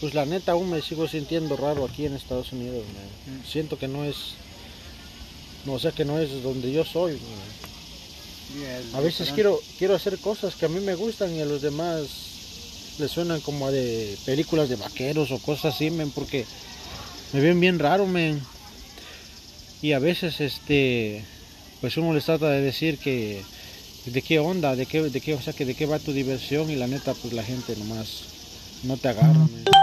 pues 0.00 0.14
la 0.14 0.24
neta 0.26 0.52
aún 0.52 0.70
me 0.70 0.80
sigo 0.80 1.06
sintiendo 1.08 1.56
raro 1.56 1.84
aquí 1.84 2.06
en 2.06 2.14
Estados 2.14 2.52
Unidos. 2.52 2.84
man. 3.26 3.38
Mm. 3.40 3.44
Siento 3.50 3.78
que 3.78 3.88
no 3.88 4.04
es, 4.04 4.16
no, 5.64 5.74
o 5.74 5.78
sea 5.78 5.92
que 5.92 6.04
no 6.04 6.18
es 6.18 6.42
donde 6.42 6.72
yo 6.72 6.84
soy. 6.84 7.18
A 8.94 9.00
veces 9.00 9.30
quiero 9.32 9.60
quiero 9.78 9.94
hacer 9.94 10.18
cosas 10.18 10.54
que 10.56 10.66
a 10.66 10.68
mí 10.68 10.80
me 10.80 10.94
gustan 10.96 11.34
y 11.34 11.40
a 11.40 11.44
los 11.44 11.62
demás 11.62 12.08
les 13.00 13.10
suenan 13.10 13.40
como 13.40 13.66
a 13.66 13.70
de 13.70 14.16
películas 14.24 14.68
de 14.68 14.76
vaqueros 14.76 15.30
o 15.30 15.38
cosas 15.38 15.74
así, 15.74 15.90
men, 15.90 16.10
porque 16.10 16.46
me 17.32 17.40
ven 17.40 17.58
bien 17.58 17.78
raro, 17.78 18.06
men. 18.06 18.40
Y 19.82 19.92
a 19.92 19.98
veces 19.98 20.40
este 20.40 21.24
pues 21.80 21.96
uno 21.96 22.12
les 22.12 22.26
trata 22.26 22.50
de 22.50 22.60
decir 22.60 22.98
que 22.98 23.42
de 24.06 24.22
qué 24.22 24.38
onda, 24.38 24.76
de 24.76 24.86
qué 24.86 25.02
de 25.02 25.20
qué, 25.20 25.34
o 25.34 25.42
sea, 25.42 25.52
que 25.52 25.64
de 25.64 25.74
qué 25.74 25.86
va 25.86 25.98
tu 25.98 26.12
diversión 26.12 26.70
y 26.70 26.76
la 26.76 26.86
neta 26.86 27.14
pues 27.14 27.32
la 27.32 27.42
gente 27.42 27.74
nomás 27.76 28.24
no 28.82 28.96
te 28.96 29.08
agarra, 29.08 29.32
men. 29.32 29.64
Güey, 29.64 29.74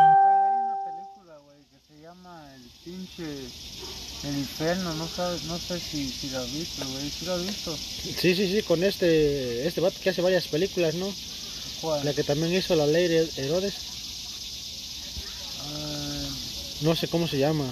hay 0.44 0.62
una 0.64 0.78
película, 0.86 1.38
güey, 1.46 1.60
que 1.72 1.80
se 1.88 2.02
llama 2.02 2.56
El 2.56 2.62
pinche... 2.84 3.26
El 4.24 4.36
infierno, 4.36 4.94
no 4.96 5.08
sabes, 5.08 5.44
no 5.44 5.60
sé 5.60 5.80
si, 5.80 6.10
si 6.10 6.32
la 6.32 6.40
has 6.40 6.52
visto, 6.52 6.84
güey, 6.90 7.08
si 7.08 7.26
la 7.26 7.36
has 7.36 7.46
visto. 7.46 7.78
Sí, 7.78 8.36
sí, 8.36 8.52
sí, 8.52 8.64
con 8.64 8.84
este 8.84 9.68
este 9.68 9.80
vato 9.80 10.00
que 10.02 10.10
hace 10.10 10.24
varias 10.24 10.48
películas, 10.48 10.96
¿no? 10.96 11.08
¿Cuál? 11.82 12.06
La 12.06 12.14
que 12.14 12.24
también 12.24 12.54
hizo 12.54 12.76
la 12.76 12.88
ley 12.88 13.08
de 13.08 13.30
Herodes, 13.38 13.76
Ah, 15.62 16.30
no 16.82 16.96
sé 16.96 17.08
cómo 17.08 17.28
se 17.28 17.38
llama. 17.40 17.66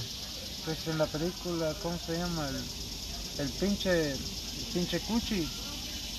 pues 0.66 0.78
en 0.88 0.98
la 0.98 1.06
película, 1.06 1.74
¿cómo 1.82 1.98
se 2.06 2.18
llama? 2.18 2.48
El, 2.50 3.44
el 3.46 3.50
pinche, 3.52 4.12
el 4.12 4.18
pinche 4.74 5.00
cuchi. 5.02 5.48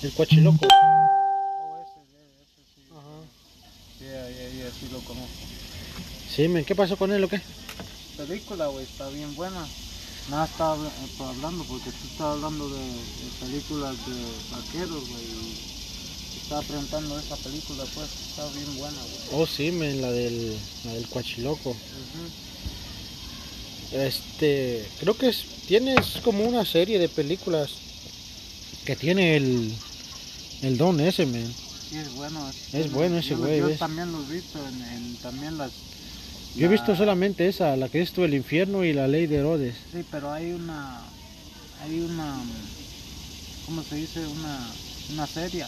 El 0.03 0.11
cuachiloco. 0.13 0.65
Oh, 0.65 1.77
ese, 1.77 1.99
ese 2.41 2.61
sí. 2.75 2.81
Ajá. 2.91 3.17
Yeah, 3.99 4.29
yeah, 4.29 4.49
yeah, 4.63 4.71
sí 4.71 4.87
lo 4.91 4.99
conozco. 5.01 5.45
Sí, 6.33 6.47
men, 6.47 6.65
¿qué 6.65 6.75
pasó 6.75 6.97
con 6.97 7.11
él 7.11 7.23
o 7.23 7.29
qué? 7.29 7.41
película, 8.17 8.65
güey, 8.67 8.83
está 8.85 9.07
bien 9.09 9.35
buena. 9.35 9.67
Nada 10.29 10.45
estaba 10.45 10.73
habla- 10.73 10.91
hablando 11.19 11.63
porque 11.65 11.91
tú 11.91 12.07
estás 12.07 12.21
hablando 12.21 12.67
de, 12.69 12.79
de 12.81 13.31
películas 13.39 13.95
de 14.07 14.15
vaqueros, 14.55 15.07
güey. 15.09 15.76
Estaba 16.47 16.61
preguntando 16.61 17.19
esa 17.19 17.35
película, 17.35 17.83
pues, 17.93 18.07
está 18.29 18.47
bien 18.53 18.77
buena, 18.77 18.97
güey. 19.01 19.41
Oh, 19.41 19.45
sí, 19.45 19.69
men, 19.69 20.01
la 20.01 20.09
del, 20.09 20.55
la 20.85 20.93
del 20.93 21.05
Cuachiloco. 21.09 21.75
Este, 23.91 24.87
creo 25.01 25.17
que 25.17 25.27
es, 25.27 25.43
tienes 25.67 26.19
como 26.23 26.45
una 26.45 26.63
serie 26.65 26.99
de 26.99 27.09
películas 27.09 27.71
que 28.85 28.95
tiene 28.95 29.35
el, 29.35 29.73
el 30.61 30.77
don 30.77 31.01
ese, 31.01 31.25
men. 31.25 31.53
Sí, 31.89 31.97
es 31.97 32.13
bueno. 32.13 32.49
Es 32.71 32.91
bueno 32.93 33.17
ese 33.17 33.29
yo, 33.31 33.39
güey, 33.39 33.59
Yo 33.59 33.67
¿ves? 33.67 33.79
también 33.79 34.09
lo 34.13 34.23
he 34.23 34.33
visto 34.33 34.59
en, 34.65 34.81
en 34.83 35.15
también 35.17 35.57
las... 35.57 35.71
Yo 36.55 36.65
he 36.65 36.69
visto 36.69 36.93
la- 36.93 36.97
solamente 36.97 37.47
esa, 37.49 37.75
la 37.75 37.89
que 37.89 38.01
es 38.01 38.11
tú, 38.13 38.23
el 38.23 38.33
infierno 38.33 38.85
y 38.85 38.93
la 38.93 39.07
ley 39.09 39.27
de 39.27 39.37
Herodes. 39.37 39.75
Sí, 39.91 39.99
pero 40.09 40.31
hay 40.31 40.51
una... 40.53 41.01
Hay 41.83 41.99
una... 41.99 42.39
¿Cómo 43.65 43.83
se 43.83 43.95
dice? 43.95 44.25
Una, 44.25 44.59
una 45.13 45.27
serie 45.27 45.65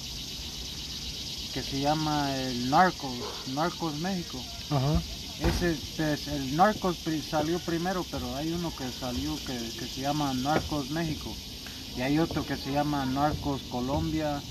que 1.53 1.63
se 1.63 1.79
llama 1.79 2.35
el 2.35 2.69
Narcos, 2.69 3.13
Narcos 3.53 3.95
México. 3.99 4.39
Ajá. 4.69 5.01
Ese, 5.39 5.77
pues, 5.95 6.27
el 6.27 6.55
Narcos 6.57 6.97
salió 7.29 7.59
primero, 7.59 8.05
pero 8.11 8.35
hay 8.35 8.51
uno 8.51 8.73
que 8.75 8.85
salió 8.91 9.35
que, 9.45 9.57
que 9.57 9.87
se 9.87 10.01
llama 10.01 10.33
Narcos 10.33 10.89
México. 10.91 11.33
Y 11.97 12.01
hay 12.01 12.19
otro 12.19 12.45
que 12.45 12.55
se 12.55 12.71
llama 12.71 13.05
Narcos 13.05 13.61
Colombia. 13.71 14.41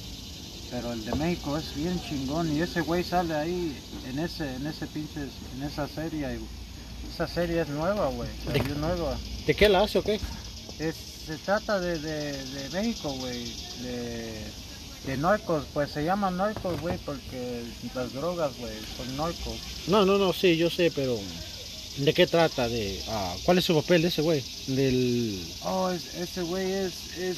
Pero 0.70 0.92
el 0.92 1.04
de 1.04 1.14
México 1.14 1.56
es 1.56 1.74
bien 1.74 2.00
chingón. 2.02 2.54
Y 2.54 2.60
ese 2.60 2.80
güey 2.82 3.04
sale 3.04 3.34
ahí 3.34 3.76
en 4.08 4.18
ese, 4.18 4.54
en 4.56 4.66
ese 4.66 4.86
pinche, 4.86 5.20
en 5.56 5.62
esa 5.62 5.88
serie. 5.88 6.38
Esa 7.12 7.26
serie 7.26 7.62
es 7.62 7.68
nueva, 7.68 8.08
güey. 8.08 8.28
Salió 8.44 8.74
nueva. 8.74 9.16
¿De 9.46 9.54
qué 9.54 9.68
la 9.68 9.82
hace 9.82 9.98
o 9.98 10.02
qué? 10.02 10.20
Es, 10.78 10.94
se 11.26 11.36
trata 11.38 11.80
de, 11.80 11.98
de, 11.98 12.44
de 12.44 12.68
México, 12.70 13.10
güey. 13.12 13.44
De, 13.82 14.42
de 15.08 15.16
narcos. 15.16 15.64
Pues 15.72 15.90
se 15.90 16.04
llama 16.04 16.30
narcos, 16.30 16.80
güey, 16.80 16.98
porque 16.98 17.62
las 17.94 18.12
drogas, 18.12 18.52
güey, 18.58 18.74
son 18.96 19.16
narcos. 19.16 19.56
No, 19.88 20.04
no, 20.04 20.18
no, 20.18 20.32
sí, 20.32 20.56
yo 20.56 20.68
sé, 20.70 20.92
pero 20.94 21.18
¿de 21.96 22.14
qué 22.14 22.26
trata? 22.26 22.68
De, 22.68 23.00
ah, 23.08 23.34
¿Cuál 23.44 23.58
es 23.58 23.64
su 23.64 23.74
papel 23.74 24.02
de 24.02 24.08
ese 24.08 24.22
güey? 24.22 24.44
Del... 24.66 25.42
Oh, 25.64 25.90
es- 25.90 26.14
ese 26.14 26.42
güey 26.42 26.70
es, 26.70 27.16
es, 27.18 27.36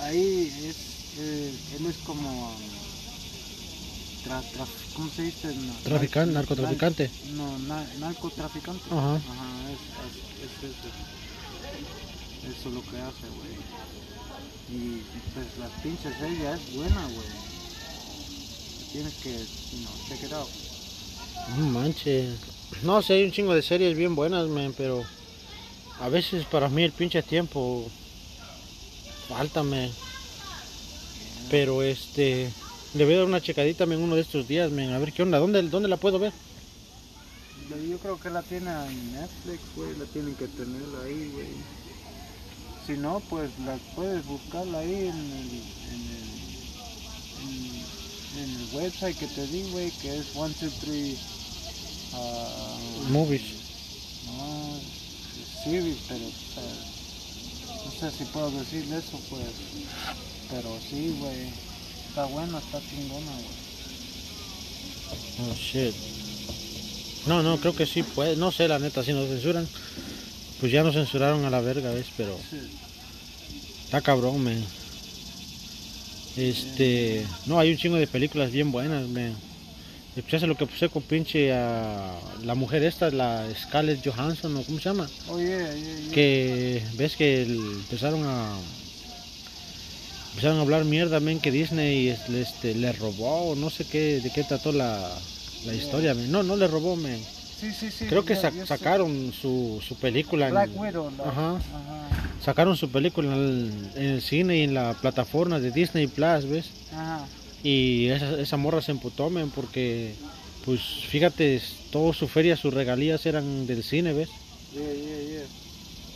ahí 0.00 0.50
es, 0.64 0.76
eh, 1.18 1.52
él 1.78 1.86
es 1.86 1.96
como, 2.06 2.50
tra- 4.24 4.42
tra- 4.52 4.66
¿cómo 4.96 5.10
se 5.14 5.22
dice? 5.22 5.54
No, 5.54 5.72
Traficante, 5.84 6.30
nar- 6.32 6.34
narcotraficante. 6.40 7.08
nar- 7.10 7.32
No, 7.34 7.58
na- 7.60 7.86
narcotraficante. 8.00 8.82
Ajá. 8.90 9.16
es, 9.16 10.42
es, 10.42 10.64
es 10.64 10.70
eso. 10.70 10.88
Eso 12.58 12.68
es 12.68 12.74
lo 12.74 12.82
que 12.82 12.96
hace, 12.98 13.26
güey. 13.28 13.53
Y 14.70 15.02
pues 15.34 15.46
las 15.58 15.70
pinches 15.82 16.12
ella 16.22 16.54
es 16.54 16.74
buena, 16.76 17.02
güey. 17.06 17.26
Tienes 18.92 19.14
que, 19.14 19.32
you 19.32 19.82
know, 19.84 19.92
check 20.08 20.22
it 20.24 20.32
out. 20.32 20.48
No 21.58 21.66
manches. 21.70 22.36
No 22.82 23.02
sé, 23.02 23.14
hay 23.14 23.24
un 23.24 23.32
chingo 23.32 23.54
de 23.54 23.62
series 23.62 23.96
bien 23.96 24.14
buenas, 24.14 24.48
man, 24.48 24.74
pero 24.76 25.02
a 26.00 26.08
veces 26.08 26.44
para 26.46 26.68
mí 26.68 26.82
el 26.82 26.92
pinche 26.92 27.22
tiempo 27.22 27.88
falta, 29.28 29.62
man. 29.62 29.90
Pero 31.50 31.82
este, 31.82 32.50
le 32.94 33.04
voy 33.04 33.14
a 33.14 33.18
dar 33.18 33.26
una 33.26 33.40
checadita 33.42 33.84
en 33.84 33.92
uno 34.00 34.14
de 34.16 34.22
estos 34.22 34.48
días, 34.48 34.70
man, 34.72 34.92
a 34.92 34.98
ver 34.98 35.12
qué 35.12 35.22
onda, 35.22 35.38
¿dónde, 35.38 35.62
dónde 35.62 35.88
la 35.88 35.96
puedo 35.98 36.18
ver? 36.18 36.32
Yo- 37.68 37.76
Yo 37.76 37.98
creo 37.98 38.18
que 38.20 38.30
la 38.30 38.42
tiene 38.42 38.70
en 38.70 39.12
Netflix, 39.12 39.60
güey, 39.76 39.96
la 39.98 40.04
tienen 40.06 40.34
que 40.34 40.46
tener 40.48 40.82
ahí, 41.04 41.30
güey. 41.32 41.46
Si 42.86 42.92
no, 42.92 43.20
pues 43.30 43.50
la 43.64 43.76
puedes 43.94 44.26
buscarla 44.26 44.80
ahí 44.80 44.94
en 44.94 45.16
el, 45.16 45.62
en 45.90 46.00
el, 46.10 46.28
en, 47.42 48.44
en 48.44 48.60
el 48.60 48.74
website 48.74 49.16
que 49.16 49.26
te 49.26 49.46
di, 49.46 49.62
güey, 49.70 49.90
que 49.90 50.18
es 50.18 50.26
123 50.32 51.18
uh, 52.12 53.10
Movies. 53.10 53.42
No, 54.26 54.80
series, 55.64 55.96
pero 56.08 56.26
o 56.26 56.30
sea, 56.30 57.84
no 57.84 57.90
sé 57.90 58.10
si 58.18 58.24
puedo 58.24 58.50
decir 58.50 58.84
eso, 58.92 59.18
pues. 59.30 59.48
Pero 60.50 60.78
sí, 60.90 61.16
güey, 61.18 61.48
está 62.08 62.26
buena, 62.26 62.58
está 62.58 62.80
chingona, 62.80 63.32
güey. 63.32 63.64
Oh 65.40 65.54
shit. 65.54 65.94
No, 67.26 67.42
no, 67.42 67.58
creo 67.58 67.74
que 67.74 67.86
sí 67.86 68.02
puede, 68.02 68.36
no 68.36 68.52
sé 68.52 68.68
la 68.68 68.78
neta, 68.78 69.02
si 69.02 69.14
nos 69.14 69.28
censuran, 69.28 69.66
pues 70.60 70.72
ya 70.72 70.82
nos 70.82 70.94
censuraron 70.94 71.44
a 71.44 71.50
la 71.50 71.60
verga, 71.60 71.90
¿ves? 71.92 72.06
Pero 72.16 72.38
Sí. 72.50 72.56
está 73.84 74.00
cabrón, 74.00 74.42
man. 74.42 74.62
Este, 76.36 77.24
no, 77.46 77.58
hay 77.60 77.70
un 77.70 77.76
chingo 77.76 77.96
de 77.96 78.06
películas 78.06 78.50
bien 78.50 78.72
buenas, 78.72 79.06
man. 79.08 79.34
¿Escuchaste 80.16 80.46
lo 80.46 80.56
que 80.56 80.66
puse 80.66 80.88
con 80.88 81.02
pinche 81.02 81.52
a 81.52 82.12
la 82.44 82.54
mujer 82.54 82.82
esta, 82.84 83.10
la 83.10 83.46
Scarlett 83.60 84.04
Johansson 84.04 84.56
o 84.56 84.62
cómo 84.62 84.78
se 84.78 84.84
llama? 84.84 85.08
Oye, 85.28 85.56
oye, 85.56 86.10
Que 86.12 86.82
ves 86.94 87.16
que 87.16 87.42
el- 87.42 87.56
empezaron 87.56 88.22
a 88.24 88.56
empezaron 90.30 90.58
a 90.58 90.62
hablar 90.62 90.84
mierda, 90.84 91.20
men, 91.20 91.38
que 91.40 91.50
Disney 91.52 92.08
este, 92.08 92.74
le 92.74 92.92
robó 92.92 93.54
no 93.56 93.70
sé 93.70 93.84
qué, 93.84 94.20
de 94.20 94.30
qué 94.32 94.42
trató 94.44 94.72
la, 94.72 95.08
la 95.66 95.74
historia, 95.74 96.14
men. 96.14 96.30
No, 96.30 96.42
no 96.42 96.56
le 96.56 96.66
robó, 96.68 96.94
men. 96.96 97.20
Sí, 97.72 97.72
sí, 97.90 97.90
sí. 97.90 98.04
Creo 98.06 98.24
que 98.24 98.34
yo- 98.34 98.40
sa- 98.40 98.50
yo 98.50 98.60
sé. 98.62 98.66
sacaron 98.66 99.32
su, 99.32 99.80
su 99.86 99.96
película. 99.96 100.48
en- 100.48 100.78
Widow, 100.78 101.10
Ajá. 101.24 101.56
Ajá. 101.56 101.60
Sacaron 102.44 102.76
su 102.76 102.90
película 102.90 103.34
en 103.34 103.42
el, 103.42 103.72
en 103.96 104.04
el 104.10 104.22
cine 104.22 104.58
y 104.58 104.62
en 104.62 104.74
la 104.74 104.94
plataforma 104.94 105.58
de 105.60 105.70
Disney 105.70 106.06
Plus, 106.06 106.46
¿ves? 106.46 106.66
Ajá. 106.92 107.26
Y 107.62 108.08
esa, 108.08 108.38
esa 108.40 108.56
morra 108.58 108.82
se 108.82 108.90
emputó, 108.92 109.30
men, 109.30 109.50
porque, 109.50 110.14
pues, 110.66 110.80
fíjate, 111.08 111.62
todo 111.90 112.12
su 112.12 112.28
feria, 112.28 112.56
sus 112.56 112.74
regalías 112.74 113.24
eran 113.24 113.66
del 113.66 113.82
cine, 113.82 114.12
¿ves? 114.12 114.28
Yeah, 114.74 114.82
yeah, 114.92 115.28
yeah. 115.30 115.46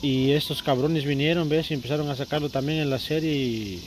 Y 0.03 0.33
estos 0.33 0.63
cabrones 0.63 1.05
vinieron, 1.07 1.49
¿ves? 1.49 1.71
Y 1.71 1.75
empezaron 1.75 2.09
a 2.11 2.17
sacarlo 2.17 2.51
también 2.51 2.81
en 2.81 2.91
la 2.91 2.99
serie 2.99 3.33
y... 3.35 3.83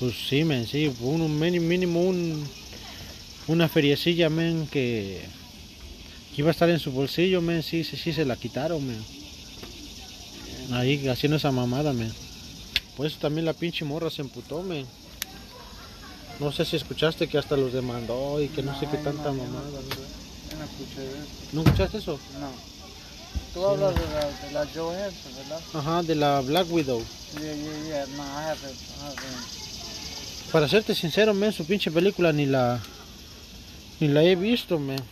Pues 0.00 0.14
sí, 0.28 0.42
men, 0.42 0.66
sí, 0.66 0.92
un, 1.00 1.38
mínimo 1.38 2.00
un, 2.02 2.44
una 3.46 3.68
feriecilla, 3.68 4.28
men, 4.28 4.66
que, 4.66 5.20
que 6.34 6.40
iba 6.40 6.48
a 6.48 6.52
estar 6.52 6.70
en 6.70 6.78
su 6.78 6.92
bolsillo, 6.92 7.42
men, 7.42 7.62
sí, 7.62 7.84
sí, 7.84 7.96
sí, 7.96 8.12
se 8.12 8.24
la 8.24 8.36
quitaron, 8.36 8.86
men. 8.86 9.04
Ahí 10.72 11.06
haciendo 11.08 11.36
esa 11.36 11.52
mamada, 11.52 11.92
men. 11.92 12.12
Por 12.96 13.06
eso 13.06 13.18
también 13.20 13.44
la 13.44 13.52
pinche 13.52 13.84
morra 13.84 14.10
se 14.10 14.22
emputó, 14.22 14.62
men. 14.62 14.86
No 16.40 16.50
sé 16.52 16.64
si 16.64 16.76
escuchaste 16.76 17.28
que 17.28 17.38
hasta 17.38 17.56
los 17.56 17.72
demandó 17.72 18.40
y 18.40 18.48
que 18.48 18.62
no, 18.62 18.78
sé 18.78 18.86
qué 18.90 18.96
tanta 18.96 19.24
no, 19.24 19.34
no 19.34 19.44
mamada. 19.44 19.64
no 19.70 20.64
escuché 20.64 21.06
eso. 21.06 21.48
¿No 21.52 21.62
escuchaste 21.62 21.98
eso? 21.98 22.18
No. 22.40 22.50
Tú 23.52 23.66
hablas 23.66 23.94
de 23.94 24.00
la, 24.00 24.26
de 24.26 24.52
la 24.52 24.66
Johansson, 24.74 25.32
¿verdad? 25.36 25.60
Ajá, 25.74 26.02
de 26.02 26.14
la 26.14 26.40
Black 26.40 26.66
Widow. 26.70 27.02
Yeah, 27.34 27.54
yeah, 27.54 27.84
yeah. 27.86 28.06
No, 28.16 28.22
I 28.22 28.44
haven't, 28.48 28.72
I 28.72 29.04
haven't. 29.04 30.50
Para 30.50 30.68
serte 30.68 30.94
sincero, 30.94 31.34
men, 31.34 31.52
su 31.52 31.64
pinche 31.64 31.90
película 31.90 32.32
ni 32.32 32.46
la 32.46 32.80
ni 34.00 34.08
la 34.08 34.22
he 34.22 34.34
visto, 34.36 34.78
men. 34.78 35.02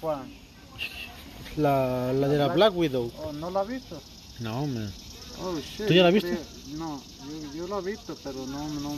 ¿Cuál? 0.00 0.24
La, 1.56 2.12
la 2.12 2.28
de 2.28 2.38
la 2.38 2.48
Black 2.48 2.74
Widow. 2.76 3.12
Oh, 3.22 3.32
¿No 3.32 3.50
la 3.50 3.60
has 3.60 3.68
visto? 3.68 4.00
No, 4.40 4.66
men. 4.66 4.90
Oh, 5.42 5.58
shit. 5.58 5.86
¿Tú 5.86 5.92
ya 5.94 6.02
la 6.04 6.10
yo 6.10 6.14
viste? 6.14 6.30
creo- 6.30 6.78
No, 6.78 7.02
yo, 7.26 7.54
yo 7.54 7.68
la 7.68 7.78
he 7.78 7.82
visto, 7.92 8.16
pero 8.22 8.46
no, 8.46 8.68
no, 8.68 8.92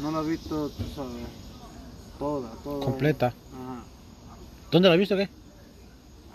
no 0.00 0.10
la 0.10 0.20
he 0.20 0.30
visto, 0.30 0.68
tú 0.70 0.84
sabes, 0.94 1.24
toda, 2.18 2.50
toda. 2.64 2.84
Completa. 2.84 3.26
Ajá. 3.28 3.84
¿Dónde 4.70 4.88
la 4.88 4.96
viste 4.96 5.14
o 5.14 5.16
qué? 5.16 5.28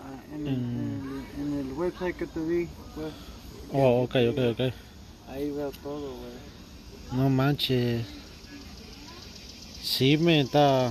Ah, 0.00 0.34
En, 0.34 0.46
el- 0.46 0.56
Mm. 0.56 0.78
en 0.78 1.24
el, 1.50 1.52
en 1.62 1.66
el 1.68 1.72
website 1.74 2.16
que 2.16 2.26
te 2.26 2.44
di, 2.44 2.68
pues, 2.94 3.12
Oh, 3.72 4.02
ok, 4.04 4.14
ok, 4.30 4.38
ok. 4.52 4.72
ahí 5.28 5.50
veo 5.50 5.70
todo, 5.82 6.00
güey. 6.14 6.32
No 7.12 7.28
manches. 7.28 8.06
Sí, 9.82 10.16
men, 10.16 10.46
está 10.46 10.90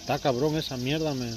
está 0.00 0.18
cabrón 0.18 0.56
esa 0.56 0.76
mierda, 0.76 1.12
men. 1.14 1.36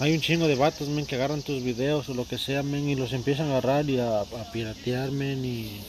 Hay 0.00 0.12
un 0.12 0.20
chingo 0.20 0.48
de 0.48 0.54
vatos, 0.54 0.88
men, 0.88 1.06
que 1.06 1.14
agarran 1.14 1.42
tus 1.42 1.62
videos 1.62 2.08
o 2.08 2.14
lo 2.14 2.26
que 2.26 2.38
sea, 2.38 2.62
men, 2.62 2.88
y 2.88 2.94
los 2.94 3.12
empiezan 3.12 3.48
a 3.48 3.58
agarrar 3.58 3.88
y 3.88 3.98
a, 3.98 4.20
a 4.20 4.52
piratear, 4.52 5.10
men, 5.10 5.44
y... 5.44 5.80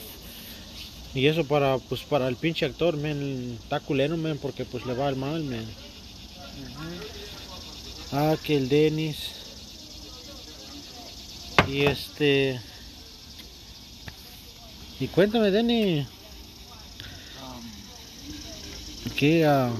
Y 1.14 1.28
eso 1.28 1.44
para, 1.44 1.78
pues, 1.78 2.02
para 2.02 2.26
el 2.26 2.34
pinche 2.34 2.66
actor, 2.66 2.96
men, 2.96 3.58
está 3.62 3.78
culero, 3.78 4.16
men, 4.16 4.38
porque 4.38 4.64
pues 4.64 4.84
le 4.84 4.94
va 4.94 5.06
al 5.06 5.16
mal, 5.16 5.44
men. 5.44 5.64
Ah, 8.12 8.36
que 8.42 8.56
el 8.56 8.68
Denis. 8.68 9.16
Y 11.68 11.82
este... 11.82 12.60
Y 15.00 15.08
cuéntame, 15.08 15.50
Denny, 15.50 16.06
¿qué, 19.16 19.44
ah, 19.44 19.70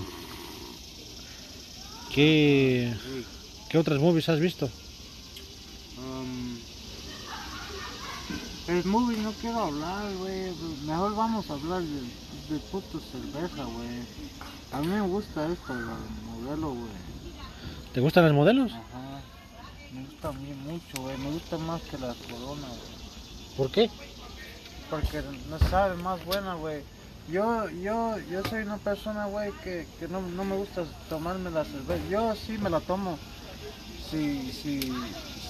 qué, 2.13 2.93
Sí. 3.01 3.34
Qué 3.75 3.79
otras 3.79 3.99
movies 3.99 4.29
has 4.29 4.39
visto? 4.39 4.71
Um, 5.99 6.57
el 8.69 8.85
movie 8.85 9.17
no 9.17 9.33
quiero 9.33 9.65
hablar, 9.65 10.15
güey. 10.15 10.53
Mejor 10.87 11.17
vamos 11.17 11.51
a 11.51 11.55
hablar 11.55 11.83
de, 11.83 12.55
de 12.55 12.61
puto 12.71 13.01
cerveza, 13.01 13.65
güey. 13.65 14.07
A 14.71 14.81
mí 14.81 14.87
me 14.87 15.01
gusta 15.01 15.49
esto, 15.53 15.73
el 15.73 15.87
modelo, 16.25 16.69
güey. 16.69 16.93
¿Te 17.93 17.99
gustan 17.99 18.27
los 18.27 18.35
modelos? 18.35 18.71
Ajá. 18.71 19.21
Me 19.93 20.05
gusta 20.05 20.29
a 20.29 20.33
mí 20.35 20.55
mucho, 20.55 21.03
güey. 21.03 21.19
Me 21.19 21.33
gusta 21.33 21.59
más 21.59 21.83
que 21.83 21.99
la 21.99 22.15
corona, 22.15 22.69
güey. 22.69 23.57
¿Por 23.57 23.73
qué? 23.73 23.91
Porque 24.89 25.21
no 25.51 25.59
sabe 25.69 25.97
más 25.97 26.25
buena, 26.25 26.55
güey. 26.55 26.85
Yo, 27.29 27.69
yo, 27.71 28.19
yo 28.31 28.41
soy 28.49 28.63
una 28.63 28.77
persona, 28.77 29.27
güey, 29.27 29.51
que, 29.65 29.89
que 29.99 30.07
no, 30.07 30.21
no 30.21 30.45
me 30.45 30.55
gusta 30.55 30.85
tomarme 31.09 31.51
la 31.51 31.65
cerveza. 31.65 32.09
Yo 32.09 32.37
sí 32.37 32.57
me 32.57 32.71
la 32.71 32.79
tomo. 32.79 33.19
Si, 34.15 34.53
si, 34.53 34.93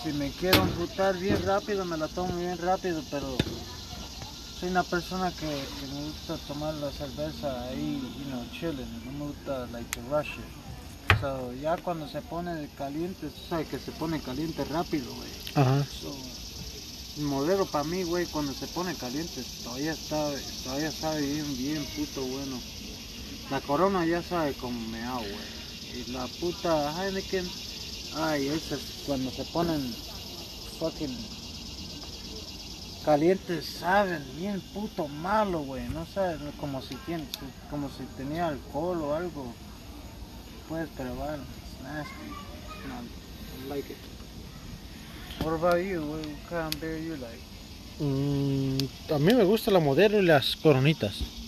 si 0.03 0.13
me 0.15 0.31
quiero 0.31 0.63
emputar 0.63 1.19
bien 1.19 1.37
rápido, 1.45 1.85
me 1.85 1.99
la 1.99 2.09
tomo 2.09 2.35
bien 2.39 2.57
rápido, 2.57 3.03
pero 3.11 3.37
soy 4.59 4.71
una 4.71 4.83
persona 4.83 5.31
que, 5.33 5.47
que 5.47 5.87
me 5.93 6.05
gusta 6.05 6.39
tomar 6.49 6.73
la 6.73 6.91
cerveza 6.91 7.63
ahí, 7.65 8.01
you 8.19 8.25
know, 8.31 8.43
chilling. 8.53 8.89
No 9.05 9.13
me 9.13 9.27
gusta, 9.27 9.67
like, 9.71 9.91
to 9.91 10.01
rush 10.11 10.39
it. 10.39 11.21
So, 11.21 11.53
ya 11.53 11.77
cuando 11.77 12.09
se 12.09 12.23
pone 12.23 12.71
caliente, 12.79 13.29
tú 13.29 13.41
sabes 13.51 13.69
que 13.69 13.79
se 13.79 13.93
pone 13.93 14.19
caliente 14.21 14.65
rápido, 14.65 15.13
güey. 15.15 15.31
Ajá. 15.57 15.85
So, 15.85 16.17
el 17.19 17.25
modelo 17.25 17.67
para 17.67 17.85
mí, 17.85 18.03
güey, 18.05 18.25
cuando 18.25 18.55
se 18.55 18.67
pone 18.69 18.95
caliente, 18.95 19.45
todavía 19.63 19.93
está, 19.93 20.31
todavía 20.65 20.91
sabe 20.91 21.21
bien, 21.21 21.57
bien 21.59 21.85
puto 21.97 22.23
bueno. 22.23 22.59
La 23.51 23.61
corona 23.61 24.07
ya 24.07 24.23
sabe 24.23 24.55
como 24.55 24.81
meao, 24.89 25.19
güey. 25.19 26.01
Y 26.01 26.13
la 26.13 26.27
puta 26.41 27.05
Heineken, 27.07 27.47
ay, 28.17 28.49
esas 28.49 28.81
cuando 29.07 29.31
se 29.31 29.45
ponen 29.45 29.81
fucking 30.79 31.17
calientes 33.05 33.67
saben 33.81 34.23
bien 34.37 34.61
puto 34.73 35.09
malo, 35.09 35.61
güey. 35.61 35.87
No 35.91 36.07
saben 36.07 36.51
como 36.59 36.81
si 36.81 36.95
tiene, 37.07 37.25
como 37.71 37.89
si 37.91 38.05
tenía 38.17 38.49
alcohol 38.49 39.03
o 39.03 39.15
algo. 39.15 39.53
Puedes 40.69 40.89
probar, 40.91 41.39
it's 41.39 41.83
nasty. 41.83 42.31
No, 42.89 43.65
I 43.65 43.69
like 43.69 43.91
it. 43.91 43.99
What 45.45 45.55
about 45.55 45.83
you? 45.85 46.01
What 46.03 46.25
kind 46.49 46.75
of 46.75 46.81
beer 46.81 46.99
you 46.99 47.17
like? 47.17 47.43
Mm, 48.01 49.13
a 49.13 49.19
mí 49.19 49.35
me 49.35 49.45
gusta 49.45 49.71
la 49.71 49.81
modelo 49.81 50.19
y 50.19 50.23
las 50.23 50.57
coronitas. 50.57 51.44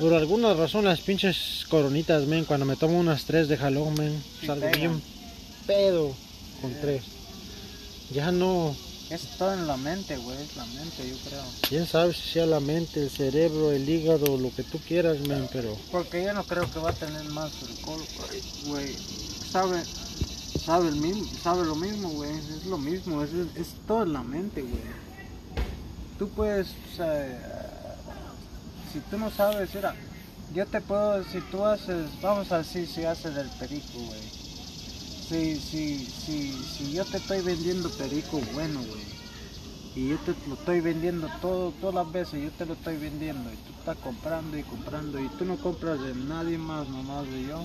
Por 0.00 0.14
alguna 0.14 0.54
razón 0.54 0.84
las 0.84 1.00
pinches 1.00 1.64
coronitas, 1.68 2.26
men, 2.26 2.44
cuando 2.44 2.66
me 2.66 2.76
tomo 2.76 2.98
unas 2.98 3.24
tres 3.24 3.48
de 3.48 3.56
jalón, 3.56 3.94
men, 3.94 4.22
salgo 4.44 4.66
bien 4.76 5.02
pedo 5.66 6.14
con 6.60 6.72
tres. 6.80 7.02
Ya 8.10 8.30
no, 8.32 8.76
Es 9.10 9.22
todo 9.38 9.54
en 9.54 9.66
la 9.66 9.76
mente, 9.76 10.16
güey, 10.16 10.36
es 10.40 10.56
la 10.56 10.64
mente, 10.66 11.08
yo 11.08 11.16
creo. 11.28 11.42
quién 11.68 11.86
sabe 11.86 12.12
si 12.14 12.22
sea 12.30 12.46
la 12.46 12.60
mente, 12.60 13.02
el 13.02 13.10
cerebro, 13.10 13.72
el 13.72 13.88
hígado, 13.88 14.38
lo 14.38 14.54
que 14.54 14.62
tú 14.62 14.78
quieras, 14.78 15.20
men, 15.20 15.48
pero 15.52 15.76
Porque 15.90 16.22
yo 16.24 16.32
no 16.34 16.44
creo 16.44 16.70
que 16.70 16.78
va 16.78 16.90
a 16.90 16.94
tener 16.94 17.24
más 17.24 17.52
alcohol, 17.62 18.02
güey. 18.66 18.94
Sabe, 19.50 19.82
sabe, 20.64 20.88
el 20.88 20.96
mismo, 20.96 21.26
sabe 21.42 21.64
lo 21.64 21.76
mismo, 21.76 22.08
güey. 22.10 22.30
Es 22.32 22.66
lo 22.66 22.78
mismo, 22.78 23.22
es, 23.22 23.30
es 23.56 23.68
todo 23.86 24.02
en 24.02 24.12
la 24.12 24.22
mente, 24.22 24.62
güey. 24.62 24.82
Tú 26.18 26.28
puedes, 26.30 26.68
o 26.92 26.96
sea, 26.96 27.53
si 28.94 29.00
tú 29.00 29.18
no 29.18 29.28
sabes, 29.28 29.74
mira, 29.74 29.92
yo 30.54 30.64
te 30.66 30.80
puedo, 30.80 31.24
si 31.24 31.40
tú 31.50 31.64
haces, 31.64 32.08
vamos 32.22 32.52
a 32.52 32.58
decir, 32.58 32.86
si 32.86 33.04
haces 33.04 33.36
el 33.36 33.48
perico, 33.58 33.98
güey. 33.98 34.22
Si, 35.28 35.56
si, 35.56 36.06
si, 36.06 36.52
si 36.52 36.92
yo 36.92 37.04
te 37.04 37.16
estoy 37.16 37.40
vendiendo 37.40 37.90
perico 37.90 38.40
bueno, 38.52 38.80
güey. 38.82 39.02
Y 39.96 40.10
yo 40.10 40.18
te 40.18 40.32
lo 40.48 40.54
estoy 40.54 40.80
vendiendo 40.80 41.28
todo, 41.40 41.72
todas 41.80 41.96
las 41.96 42.12
veces, 42.12 42.44
yo 42.44 42.50
te 42.52 42.66
lo 42.66 42.74
estoy 42.74 42.96
vendiendo 42.96 43.52
y 43.52 43.56
tú 43.56 43.72
estás 43.80 43.96
comprando 43.96 44.56
y 44.56 44.62
comprando 44.62 45.18
y 45.18 45.28
tú 45.30 45.44
no 45.44 45.56
compras 45.56 46.00
de 46.00 46.14
nadie 46.14 46.56
más, 46.56 46.88
nomás 46.88 47.28
de 47.28 47.48
yo. 47.48 47.64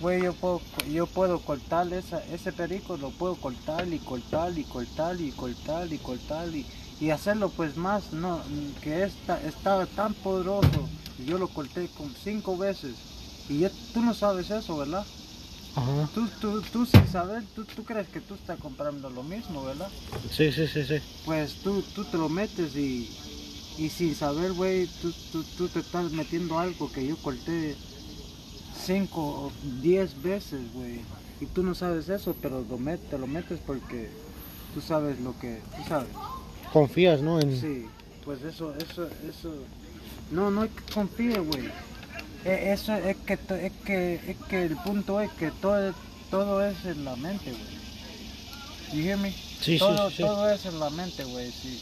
Güey, 0.00 0.22
yo 0.22 0.32
puedo, 0.32 0.62
yo 0.90 1.06
puedo 1.06 1.40
cortar 1.40 1.92
esa, 1.92 2.24
ese 2.26 2.52
perico, 2.52 2.96
lo 2.96 3.10
puedo 3.10 3.34
cortar 3.34 3.86
y 3.86 3.98
cortar 3.98 4.56
y 4.56 4.64
cortar 4.64 5.20
y 5.20 5.30
cortar 5.32 5.92
y 5.92 5.98
cortar 5.98 6.48
y, 6.54 6.60
y 6.60 6.87
hacerlo 7.10 7.50
pues 7.50 7.76
más, 7.76 8.12
no, 8.12 8.42
que 8.82 9.04
esta, 9.04 9.40
estaba 9.42 9.86
tan 9.86 10.14
poderoso, 10.14 10.88
yo 11.26 11.38
lo 11.38 11.48
corté 11.48 11.88
con 11.96 12.12
cinco 12.22 12.56
veces 12.56 12.94
y 13.48 13.64
tú 13.94 14.02
no 14.02 14.12
sabes 14.14 14.50
eso, 14.50 14.76
¿verdad? 14.76 15.06
ajá. 15.76 16.08
Tú, 16.14 16.28
tú, 16.40 16.60
tú 16.72 16.84
sin 16.86 17.06
saber, 17.06 17.44
tú, 17.54 17.64
tú 17.64 17.84
crees 17.84 18.08
que 18.08 18.20
tú 18.20 18.34
estás 18.34 18.58
comprando 18.58 19.08
lo 19.10 19.22
mismo, 19.22 19.64
¿verdad? 19.64 19.88
Sí, 20.30 20.50
sí, 20.52 20.66
sí, 20.66 20.84
sí. 20.84 20.96
pues 21.24 21.54
tú, 21.62 21.82
tú 21.94 22.04
te 22.04 22.18
lo 22.18 22.28
metes 22.28 22.74
y, 22.76 23.08
y 23.78 23.88
sin 23.90 24.14
saber, 24.16 24.52
güey, 24.54 24.86
tú, 25.00 25.12
tú, 25.32 25.44
tú 25.56 25.68
te 25.68 25.78
estás 25.80 26.10
metiendo 26.10 26.58
algo 26.58 26.90
que 26.90 27.06
yo 27.06 27.16
corté 27.18 27.76
5 28.84 29.20
o 29.22 29.52
10 29.80 30.20
veces, 30.22 30.60
güey. 30.72 31.00
Y 31.40 31.46
tú 31.46 31.62
no 31.62 31.74
sabes 31.74 32.08
eso, 32.08 32.34
pero 32.42 32.64
lo 32.68 32.78
met- 32.78 33.08
te 33.10 33.16
lo 33.18 33.26
metes 33.28 33.60
porque 33.64 34.10
tú 34.74 34.80
sabes 34.80 35.20
lo 35.20 35.38
que, 35.38 35.60
tú 35.76 35.82
sabes. 35.88 36.08
Confías, 36.72 37.20
¿no? 37.22 37.40
En... 37.40 37.58
Sí, 37.60 37.86
pues 38.24 38.42
eso, 38.42 38.74
eso, 38.76 39.08
eso. 39.28 39.52
No, 40.30 40.50
no 40.50 40.62
hay 40.62 40.68
que 40.68 40.92
confiar, 40.92 41.40
güey. 41.42 41.66
E- 42.44 42.72
Eso 42.72 42.94
es 42.94 43.16
que, 43.18 43.32
es 43.34 43.72
que, 43.84 44.14
es 44.14 44.36
que 44.48 44.64
el 44.64 44.76
punto 44.76 45.20
es 45.20 45.30
que 45.32 45.50
todo, 45.50 45.92
todo 46.30 46.64
es 46.64 46.84
en 46.84 47.04
la 47.04 47.16
mente, 47.16 47.50
güey. 47.50 47.78
You 48.92 49.08
hear 49.08 49.18
me? 49.18 49.32
Sí, 49.32 49.72
sí, 49.74 49.78
todo, 49.78 50.08
sí, 50.10 50.16
sí. 50.16 50.22
todo 50.22 50.50
es 50.50 50.64
en 50.66 50.78
la 50.80 50.90
mente, 50.90 51.24
güey. 51.24 51.50
Si, 51.50 51.78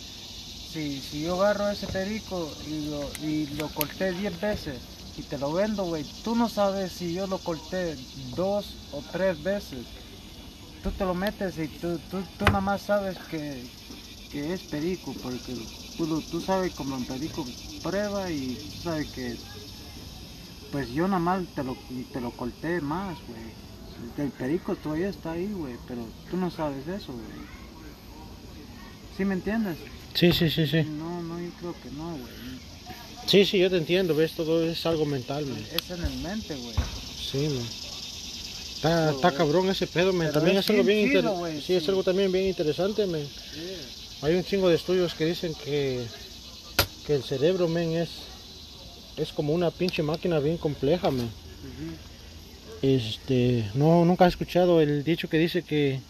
si, 0.72 1.00
si 1.00 1.22
yo 1.22 1.40
agarro 1.40 1.70
ese 1.70 1.86
perico 1.86 2.50
y 2.68 2.86
lo, 2.88 3.10
y 3.26 3.46
lo 3.56 3.68
corté 3.68 4.12
10 4.12 4.40
veces 4.40 4.76
y 5.18 5.22
te 5.22 5.38
lo 5.38 5.52
vendo, 5.52 5.84
güey, 5.84 6.04
tú 6.24 6.34
no 6.34 6.48
sabes 6.48 6.92
si 6.92 7.12
yo 7.14 7.26
lo 7.26 7.38
corté 7.38 7.96
dos 8.34 8.74
o 8.92 9.02
tres 9.12 9.42
veces. 9.42 9.80
Tú 10.82 10.90
te 10.92 11.04
lo 11.04 11.14
metes 11.14 11.58
y 11.58 11.68
tú, 11.68 11.98
tú, 12.10 12.18
tú 12.38 12.44
nada 12.46 12.60
más 12.60 12.82
sabes 12.82 13.16
que, 13.30 13.64
que 14.36 14.52
es 14.52 14.60
perico, 14.64 15.14
porque 15.22 15.54
tú, 15.96 16.06
lo- 16.06 16.20
tú 16.20 16.42
sabes 16.42 16.70
como 16.74 16.94
un 16.94 17.06
perico 17.06 17.46
prueba 17.82 18.30
y 18.30 18.54
tú 18.54 18.82
sabes 18.82 19.08
que 19.12 19.34
pues 20.70 20.92
yo 20.92 21.08
nada 21.08 21.20
más 21.20 21.42
te 21.54 21.64
lo, 21.64 21.74
te 22.12 22.20
lo 22.20 22.30
corté 22.32 22.82
más, 22.82 23.16
güey. 23.28 24.26
El 24.26 24.30
perico 24.32 24.76
todavía 24.76 25.08
está 25.08 25.32
ahí, 25.32 25.50
güey, 25.54 25.76
pero 25.88 26.06
tú 26.30 26.36
no 26.36 26.50
sabes 26.50 26.86
eso, 26.86 27.12
güey. 27.14 27.24
¿Sí 29.16 29.24
me 29.24 29.34
entiendes? 29.34 29.78
Sí, 30.12 30.30
sí, 30.32 30.50
sí, 30.50 30.66
sí. 30.66 30.82
No, 30.82 31.22
no, 31.22 31.40
yo 31.40 31.50
creo 31.58 31.74
que 31.82 31.90
no, 31.92 32.10
güey. 32.10 32.32
Sí, 33.26 33.46
sí, 33.46 33.58
yo 33.58 33.70
te 33.70 33.78
entiendo, 33.78 34.14
ves, 34.14 34.32
todo 34.32 34.62
es 34.68 34.84
algo 34.84 35.06
mental, 35.06 35.46
men. 35.46 35.66
Es 35.74 35.90
en 35.90 36.04
el 36.04 36.18
mente, 36.20 36.54
güey. 36.56 36.74
Sí, 37.30 37.38
man. 37.48 37.66
Está, 38.74 39.10
está 39.12 39.28
es- 39.28 39.34
cabrón 39.34 39.70
ese 39.70 39.86
pedo, 39.86 40.12
pero 40.12 40.30
También 40.30 40.58
es 40.58 40.64
es 40.66 40.70
algo 40.70 40.84
bien 40.84 40.96
bien 41.08 41.10
chido, 41.22 41.32
güey, 41.38 41.62
Sí, 41.62 41.72
es 41.72 41.88
algo 41.88 42.04
también 42.04 42.30
bien 42.30 42.46
interesante, 42.48 43.06
man. 43.06 43.22
Hay 44.22 44.34
un 44.34 44.44
chingo 44.44 44.68
de 44.68 44.76
estudios 44.76 45.14
que 45.14 45.26
dicen 45.26 45.54
que, 45.54 46.06
que 47.06 47.14
el 47.14 47.22
cerebro, 47.22 47.68
men, 47.68 47.92
es, 47.92 48.10
es 49.16 49.32
como 49.32 49.52
una 49.52 49.70
pinche 49.70 50.02
máquina 50.02 50.38
bien 50.38 50.56
compleja. 50.56 51.08
Ujú. 51.08 51.26
Este, 52.82 53.70
no, 53.74 54.04
nunca 54.04 54.24
he 54.24 54.28
escuchado 54.28 54.80
el 54.80 55.04
dicho 55.04 55.28
que 55.28 55.38
dice 55.38 55.62
que 55.62 56.00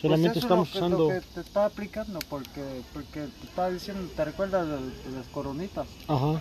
solamente 0.00 0.40
Pues 0.40 0.44
estamos 0.44 0.68
es 0.68 0.74
lo 0.74 0.80
que, 0.80 0.86
usando... 0.86 1.12
lo 1.12 1.20
que 1.20 1.26
te 1.34 1.40
estaba 1.40 1.66
aplicando, 1.66 2.18
porque, 2.28 2.82
porque 2.92 3.20
te 3.20 3.46
estaba 3.46 3.70
diciendo, 3.70 4.10
¿te 4.14 4.24
recuerdas 4.24 4.66
de 4.66 5.10
las 5.16 5.26
coronitas? 5.32 5.86
Ajá. 6.08 6.40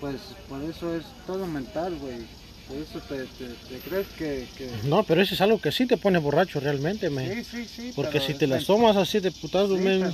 Pues 0.00 0.20
por 0.48 0.62
eso 0.62 0.94
es 0.94 1.04
todo 1.26 1.46
mental, 1.46 1.96
güey. 1.98 2.26
Por 2.68 2.78
eso 2.78 2.98
te, 3.00 3.24
te, 3.24 3.48
te 3.68 3.78
crees 3.88 4.06
que... 4.18 4.46
que... 4.56 4.70
No, 4.88 5.02
pero 5.04 5.20
eso 5.20 5.34
es 5.34 5.40
algo 5.40 5.60
que 5.60 5.70
sí 5.70 5.86
te 5.86 5.96
pone 5.98 6.18
borracho 6.18 6.60
realmente, 6.60 7.10
man. 7.10 7.28
Sí, 7.30 7.44
sí, 7.44 7.66
sí. 7.66 7.92
Porque 7.94 8.20
si 8.20 8.34
te 8.34 8.46
las 8.46 8.60
men- 8.60 8.66
tomas 8.66 8.96
así 8.96 9.20
de 9.20 9.30
putazo, 9.32 9.76
Sí, 9.76 9.82
men, 9.82 10.04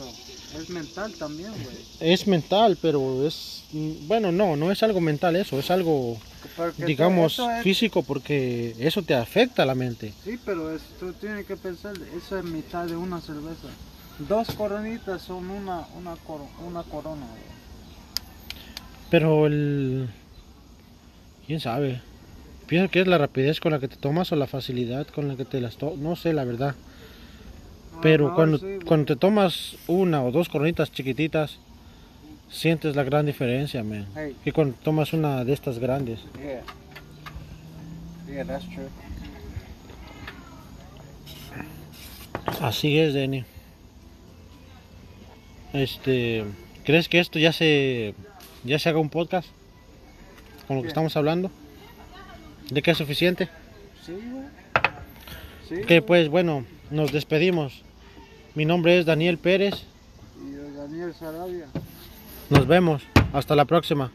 es 0.61 0.69
mental 0.69 1.13
también, 1.15 1.53
güey. 1.53 1.77
es 2.01 2.27
mental, 2.27 2.77
pero 2.83 3.25
es... 3.27 3.63
Bueno, 3.73 4.33
no, 4.33 4.57
no 4.57 4.73
es 4.73 4.83
algo 4.83 5.01
mental 5.01 5.37
eso, 5.37 5.61
es 5.61 5.71
algo, 5.71 6.19
Porque 6.57 6.85
digamos, 6.87 7.39
es- 7.39 7.63
físico 7.63 8.03
porque 8.03 8.75
eso 8.81 9.03
te 9.03 9.15
afecta 9.15 9.63
a 9.63 9.67
la 9.67 9.77
mente. 9.77 10.13
Sí, 10.25 10.37
pero 10.45 10.75
es- 10.75 10.83
tú 10.99 11.13
tienes 11.13 11.47
que 11.47 11.57
pensar, 11.57 11.95
eso 12.17 12.37
es 12.37 12.45
mitad 12.45 12.87
de 12.87 12.97
una 12.97 13.21
cerveza. 13.21 13.69
Dos 14.19 14.49
coronitas 14.57 15.23
son 15.23 15.49
una, 15.51 15.87
una, 15.97 16.17
coro- 16.27 16.51
una 16.67 16.83
corona, 16.83 17.27
güey. 17.27 17.51
Pero 19.09 19.47
el... 19.47 20.09
¿Quién 21.47 21.61
sabe? 21.61 22.01
Pienso 22.71 22.89
que 22.89 23.01
es 23.01 23.09
la 23.09 23.19
rapidez 23.19 23.59
con 23.59 23.73
la 23.73 23.81
que 23.81 23.89
te 23.89 23.97
tomas 23.97 24.31
o 24.31 24.37
la 24.37 24.47
facilidad 24.47 25.05
con 25.09 25.27
la 25.27 25.35
que 25.35 25.45
te 25.45 25.61
las 25.61 25.77
tomas. 25.77 25.99
No 25.99 26.15
sé, 26.15 26.33
la 26.33 26.45
verdad. 26.45 26.77
Pero 28.01 28.33
cuando, 28.37 28.59
sí, 28.59 28.79
cuando 28.87 29.07
te 29.07 29.17
tomas 29.17 29.77
una 29.89 30.23
o 30.23 30.31
dos 30.31 30.49
coronitas 30.49 30.93
chiquititas, 30.93 31.59
sientes 32.49 32.95
la 32.95 33.03
gran 33.03 33.27
diferencia, 33.27 33.83
man. 33.83 34.07
Hey. 34.15 34.37
Que 34.45 34.53
cuando 34.53 34.77
tomas 34.85 35.13
una 35.13 35.45
de 35.45 35.53
estas 35.53 35.81
grandes. 35.81 36.21
Yeah. 36.39 36.63
Yeah, 38.33 38.45
that's 38.45 38.65
true. 38.69 38.87
Así 42.61 43.01
es, 43.01 43.15
Denny. 43.15 43.45
Este, 45.73 46.45
¿crees 46.85 47.09
que 47.09 47.19
esto 47.19 47.41
ya 47.41 47.53
se 47.53 48.15
ya 48.63 48.79
se 48.79 48.89
haga 48.91 49.01
un 49.01 49.11
podcast? 49.11 49.49
con 50.69 50.77
lo 50.77 50.83
que 50.83 50.89
estamos 50.89 51.17
hablando? 51.17 51.51
¿De 52.71 52.83
que 52.83 52.93
es 52.93 52.99
suficiente? 52.99 53.49
Sí, 54.07 54.13
güey. 54.13 54.45
Sí, 55.69 55.87
Que 55.87 56.03
pues 56.03 56.29
bueno, 56.29 56.65
nos 56.91 57.13
despedimos. 57.13 57.83
Mi 58.55 58.65
nombre 58.65 58.99
es 58.99 59.07
Daniel 59.07 59.39
Pérez. 59.39 59.75
Y 60.41 60.55
yo, 60.55 60.81
Daniel 60.81 61.13
Sarabia. 61.15 61.67
Nos 62.49 62.67
vemos. 62.67 63.03
Hasta 63.33 63.55
la 63.55 63.65
próxima. 63.65 64.13